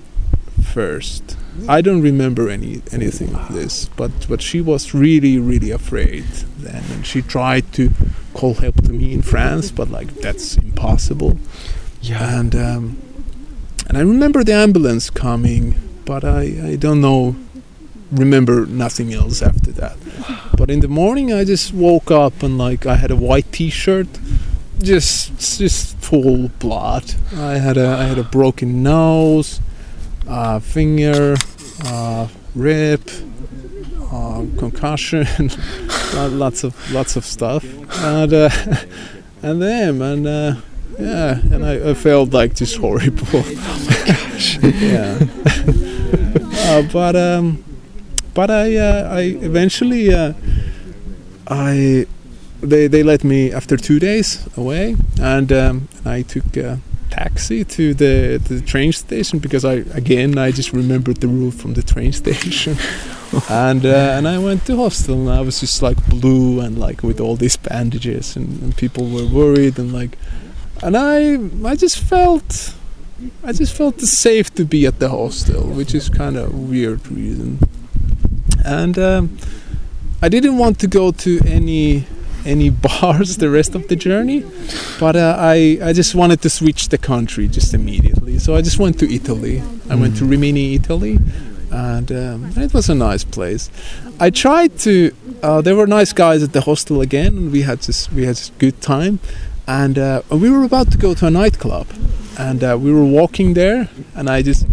first. 0.64 1.38
I 1.70 1.82
don't 1.82 2.02
remember 2.02 2.50
any 2.50 2.82
anything 2.92 3.36
of 3.36 3.54
this, 3.54 3.86
but 3.96 4.28
but 4.28 4.42
she 4.42 4.60
was 4.60 4.96
really 4.96 5.38
really 5.38 5.70
afraid 5.70 6.24
then, 6.58 6.84
and 6.92 7.06
she 7.06 7.22
tried 7.22 7.72
to 7.74 7.92
call 8.34 8.56
help 8.56 8.76
to 8.84 8.92
me 8.92 9.14
in 9.14 9.22
France, 9.22 9.70
but 9.70 9.90
like 9.90 10.16
that's 10.16 10.58
impossible. 10.58 11.38
Yeah. 12.02 12.40
And 12.40 12.56
um, 12.56 12.98
and 13.94 14.00
I 14.00 14.12
remember 14.12 14.44
the 14.44 14.54
ambulance 14.54 15.12
coming, 15.12 15.76
but 16.04 16.24
I 16.24 16.42
I 16.72 16.76
don't 16.78 17.00
know 17.00 17.36
remember 18.12 18.66
nothing 18.66 19.14
else 19.14 19.44
after 19.44 19.72
that. 19.74 19.98
But 20.58 20.72
in 20.72 20.80
the 20.80 20.88
morning, 20.88 21.32
I 21.32 21.44
just 21.44 21.76
woke 21.76 22.10
up 22.10 22.42
and 22.42 22.58
like 22.58 22.88
I 22.88 22.96
had 22.96 23.12
a 23.12 23.16
white 23.16 23.52
T-shirt, 23.52 24.08
just 24.82 25.38
just 25.60 25.96
full 25.98 26.48
blood. 26.58 27.14
I 27.38 27.60
had 27.60 27.78
a 27.78 27.88
I 27.88 28.06
had 28.06 28.18
a 28.18 28.24
broken 28.24 28.82
nose, 28.82 29.62
uh, 30.28 30.58
finger, 30.58 31.36
uh, 31.86 32.30
rib, 32.56 33.08
uh, 34.12 34.44
concussion, 34.58 35.52
lots 36.16 36.64
of 36.64 36.74
lots 36.92 37.16
of 37.16 37.26
stuff, 37.26 37.64
and 38.02 38.34
uh, 38.34 38.50
and 39.44 39.62
then 39.62 40.02
and. 40.02 40.64
Yeah, 41.00 41.40
and 41.52 41.66
I, 41.66 41.92
I 41.92 41.94
felt 41.94 42.34
like 42.34 42.56
just 42.56 42.78
horrible. 42.78 43.44
yeah, 44.62 45.20
uh, 46.68 46.82
but 46.92 47.16
um, 47.16 47.64
but 48.34 48.50
I 48.50 48.78
uh, 48.78 49.16
I 49.16 49.22
eventually 49.42 50.14
uh, 50.14 50.34
I 51.48 52.06
they 52.62 52.88
they 52.88 53.04
let 53.04 53.24
me 53.24 53.52
after 53.52 53.78
two 53.78 54.00
days 54.00 54.48
away, 54.58 54.96
and 55.22 55.52
um, 55.52 55.88
I 56.06 56.22
took 56.24 56.58
uh, 56.58 56.78
taxi 57.10 57.64
to 57.64 57.94
the 57.94 58.40
the 58.50 58.62
train 58.62 58.92
station 58.92 59.40
because 59.40 59.64
I 59.66 59.84
again 59.94 60.38
I 60.38 60.52
just 60.52 60.74
remembered 60.74 61.18
the 61.22 61.28
route 61.28 61.54
from 61.54 61.74
the 61.74 61.84
train 61.84 62.12
station, 62.12 62.78
and 63.50 63.86
uh, 63.86 64.16
and 64.18 64.28
I 64.28 64.38
went 64.38 64.66
to 64.66 64.76
hostel 64.76 65.16
and 65.16 65.30
I 65.30 65.42
was 65.42 65.60
just 65.60 65.82
like 65.82 65.98
blue 66.08 66.60
and 66.60 66.78
like 66.78 67.04
with 67.04 67.20
all 67.20 67.36
these 67.36 67.58
bandages 67.58 68.36
and, 68.36 68.62
and 68.62 68.76
people 68.76 69.10
were 69.10 69.26
worried 69.26 69.78
and 69.80 69.94
like, 69.94 70.18
and 70.84 70.98
I 70.98 71.40
I 71.68 71.76
just 71.76 71.98
felt. 72.00 72.76
I 73.42 73.54
just 73.54 73.74
felt 73.74 74.02
safe 74.02 74.54
to 74.56 74.66
be 74.66 74.86
at 74.86 75.00
the 75.00 75.08
hostel, 75.08 75.64
which 75.64 75.96
is 75.96 76.10
kind 76.10 76.36
of 76.36 76.54
weird 76.54 77.08
reason. 77.08 77.60
And 78.66 79.00
um, 79.00 79.38
I 80.22 80.28
didn't 80.28 80.58
want 80.58 80.80
to 80.80 80.88
go 80.88 81.12
to 81.12 81.40
any 81.46 82.06
any 82.46 82.70
bars 82.86 83.38
the 83.38 83.50
rest 83.50 83.76
of 83.76 83.88
the 83.88 83.96
journey, 83.96 84.44
but 85.00 85.16
uh, 85.16 85.38
I 85.40 85.80
I 85.82 85.94
just 85.94 86.16
wanted 86.16 86.42
to 86.42 86.50
switch 86.50 86.90
the 86.90 86.98
country 86.98 87.48
just 87.48 87.74
immediately. 87.74 88.40
So 88.40 88.56
I 88.56 88.62
just 88.62 88.78
went 88.78 89.00
to 89.00 89.14
Italy. 89.14 89.64
I 89.90 89.96
went 89.96 90.18
to 90.18 90.26
Rimini, 90.26 90.76
Italy, 90.76 91.18
and 91.72 92.12
um, 92.12 92.52
it 92.58 92.74
was 92.74 92.90
a 92.90 92.96
nice 92.96 93.24
place. 93.24 93.70
I 94.20 94.30
tried 94.30 94.78
to. 94.80 95.12
Uh, 95.42 95.62
there 95.62 95.76
were 95.76 95.88
nice 95.88 96.14
guys 96.14 96.44
at 96.44 96.52
the 96.52 96.62
hostel 96.62 97.02
again, 97.02 97.38
and 97.38 97.52
we 97.52 97.62
had 97.62 97.82
just 97.82 98.12
we 98.12 98.26
had 98.26 98.38
a 98.38 98.60
good 98.60 98.82
time. 98.82 99.20
And 99.68 99.98
uh, 99.98 100.22
we 100.30 100.50
were 100.50 100.64
about 100.64 100.92
to 100.92 100.98
go 100.98 101.14
to 101.14 101.28
a 101.28 101.32
nightclub, 101.32 101.88
and 102.38 102.64
uh, 102.64 102.78
we 102.80 102.92
were 102.92 103.06
walking 103.06 103.54
there, 103.54 103.90
and 104.16 104.30
I 104.30 104.42
just 104.42 104.66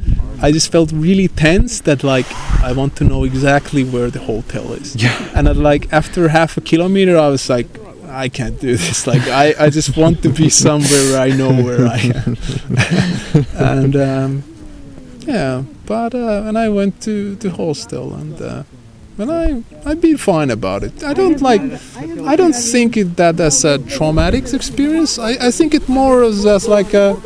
I 0.43 0.51
just 0.51 0.73
felt 0.73 0.91
really 0.93 1.29
tense 1.29 1.81
that 1.83 2.03
like 2.03 2.27
I 2.63 2.73
want 2.73 2.97
to 2.97 3.05
know 3.05 3.25
exactly 3.25 3.85
where 3.85 4.11
the 4.11 4.21
hotel 4.21 4.73
is. 4.73 4.97
Yeah. 4.97 5.31
And 5.35 5.47
at, 5.47 5.57
like 5.57 5.93
after 5.93 6.29
half 6.29 6.57
a 6.57 6.61
kilometer, 6.61 7.17
I 7.17 7.29
was 7.29 7.49
like, 7.49 7.69
I 8.09 8.29
can't 8.29 8.59
do 8.61 8.77
this. 8.77 9.07
Like 9.07 9.23
I, 9.29 9.55
I 9.59 9.71
just 9.71 9.97
want 9.97 10.23
to 10.23 10.29
be 10.29 10.49
somewhere 10.49 11.13
where 11.13 11.21
I 11.21 11.31
know 11.31 11.53
where 11.63 11.87
I 11.87 11.99
am. 12.27 12.37
and 13.55 13.97
um, 13.97 14.43
yeah, 15.21 15.63
but 15.87 16.15
uh, 16.15 16.45
and 16.47 16.59
I 16.59 16.69
went 16.69 17.01
to 17.03 17.37
the 17.37 17.51
hostel 17.51 18.15
and. 18.15 18.65
And 19.21 19.31
I 19.31 19.47
I've 19.89 20.01
been 20.01 20.17
fine 20.17 20.51
about 20.51 20.83
it. 20.83 21.05
I 21.05 21.13
don't 21.21 21.41
like 21.43 21.63
I 22.33 22.37
don't 22.37 22.55
think 22.73 22.97
it 22.97 23.17
that 23.17 23.39
as 23.41 23.65
a 23.65 23.79
traumatic 23.97 24.45
experience. 24.59 25.19
I, 25.19 25.33
I 25.49 25.51
think 25.51 25.75
it 25.75 25.89
more 25.89 26.23
as, 26.31 26.47
as 26.47 26.67
like 26.69 26.95
a 26.95 27.17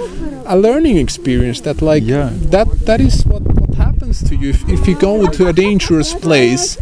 a 0.46 0.56
learning 0.56 0.98
experience 0.98 1.60
that 1.62 1.80
like 1.82 2.02
Yeah. 2.04 2.30
that 2.54 2.68
that 2.88 3.00
is 3.00 3.24
what, 3.24 3.42
what 3.42 3.74
happens 3.86 4.22
to 4.28 4.34
you 4.36 4.50
if, 4.50 4.60
if 4.68 4.86
you 4.88 4.94
go 5.10 5.26
to 5.26 5.48
a 5.48 5.52
dangerous 5.52 6.12
place 6.14 6.76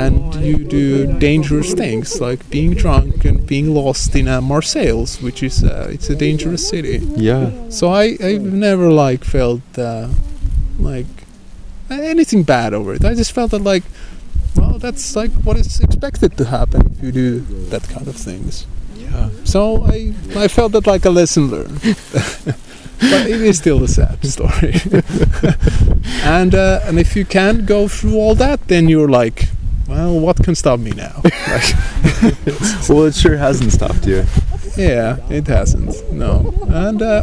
and 0.00 0.34
you 0.48 0.56
do 0.78 1.06
dangerous 1.18 1.74
things 1.74 2.20
like 2.20 2.40
being 2.50 2.74
drunk 2.74 3.24
and 3.24 3.46
being 3.46 3.72
lost 3.74 4.14
in 4.16 4.26
a 4.28 4.40
Marseilles 4.40 5.22
which 5.22 5.42
is 5.42 5.62
uh, 5.62 5.88
it's 5.94 6.10
a 6.10 6.16
dangerous 6.16 6.68
city 6.68 6.98
Yeah. 7.16 7.50
so 7.68 7.88
I 8.02 8.16
I've 8.28 8.42
never 8.68 8.90
like 8.90 9.22
felt 9.24 9.62
uh, 9.78 10.08
like 10.90 11.06
anything 11.90 12.42
bad 12.42 12.74
over 12.74 12.94
it 12.94 13.04
I 13.04 13.14
just 13.14 13.32
felt 13.32 13.50
that 13.52 13.62
like 13.62 13.84
well 14.58 14.78
that's 14.78 15.16
like 15.16 15.32
what 15.44 15.56
is 15.56 15.80
expected 15.80 16.36
to 16.36 16.44
happen 16.44 16.80
if 16.92 17.02
you 17.04 17.12
do 17.12 17.40
that 17.70 17.82
kind 17.88 18.08
of 18.08 18.16
things 18.16 18.66
Yeah. 18.96 19.30
so 19.44 19.60
I 19.86 20.12
I 20.44 20.48
felt 20.48 20.72
that 20.72 20.86
like 20.86 21.04
a 21.08 21.10
lesson 21.10 21.44
learned. 21.50 21.80
but 23.12 23.22
it 23.30 23.40
is 23.50 23.56
still 23.58 23.80
a 23.84 23.88
sad 23.88 24.18
story. 24.26 24.74
and 26.24 26.54
uh, 26.54 26.80
and 26.86 26.98
if 26.98 27.14
you 27.16 27.24
can't 27.24 27.64
go 27.66 27.88
through 27.88 28.16
all 28.18 28.34
that, 28.34 28.58
then 28.68 28.88
you're 28.88 29.08
like, 29.22 29.48
well, 29.88 30.18
what 30.18 30.36
can 30.44 30.54
stop 30.54 30.80
me 30.80 30.90
now? 30.90 31.20
like, 31.24 31.74
Well, 32.88 33.06
it 33.06 33.14
sure 33.14 33.36
hasn't 33.36 33.72
stopped 33.72 34.04
you. 34.06 34.24
yeah, 34.76 35.16
it 35.30 35.46
hasn't. 35.46 35.94
No, 36.12 36.52
and 36.68 37.00
uh, 37.02 37.22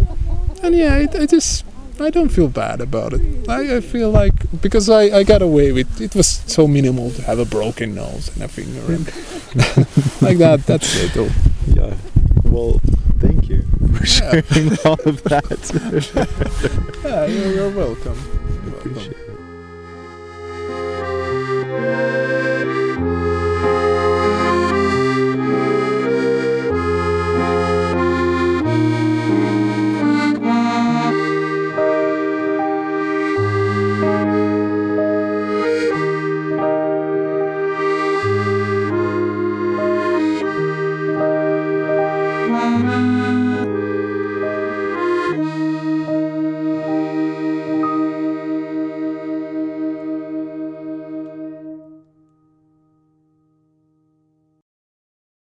and 0.63 0.75
yeah, 0.75 0.95
it, 1.03 1.15
I 1.15 1.25
just 1.25 1.65
I 1.99 2.09
don't 2.09 2.29
feel 2.29 2.49
bad 2.49 2.81
about 2.81 3.13
it. 3.13 3.21
I, 3.49 3.77
I 3.77 3.81
feel 3.81 4.11
like 4.11 4.33
because 4.61 4.89
I, 4.89 5.03
I 5.19 5.23
got 5.23 5.41
away 5.41 5.71
with 5.71 6.01
it 6.01 6.13
was 6.15 6.27
so 6.27 6.67
minimal 6.67 7.11
to 7.11 7.21
have 7.23 7.39
a 7.39 7.45
broken 7.45 7.95
nose 7.95 8.29
and 8.35 8.43
a 8.43 8.47
finger 8.47 8.81
and 8.93 9.05
like 10.21 10.37
that. 10.39 10.63
That's 10.65 10.95
it. 11.03 11.11
Oh, 11.15 11.31
Yeah. 11.67 11.93
Well, 12.43 12.79
thank 13.19 13.49
you 13.49 13.63
for 13.93 14.03
Yeah. 14.05 14.41
sharing 14.41 14.77
all 14.85 14.99
of 15.05 15.23
that. 15.23 15.59
yeah, 17.03 17.25
you're, 17.25 17.53
you're 17.53 17.69
welcome. 17.71 18.17
You're 18.65 18.93
welcome. 18.93 19.14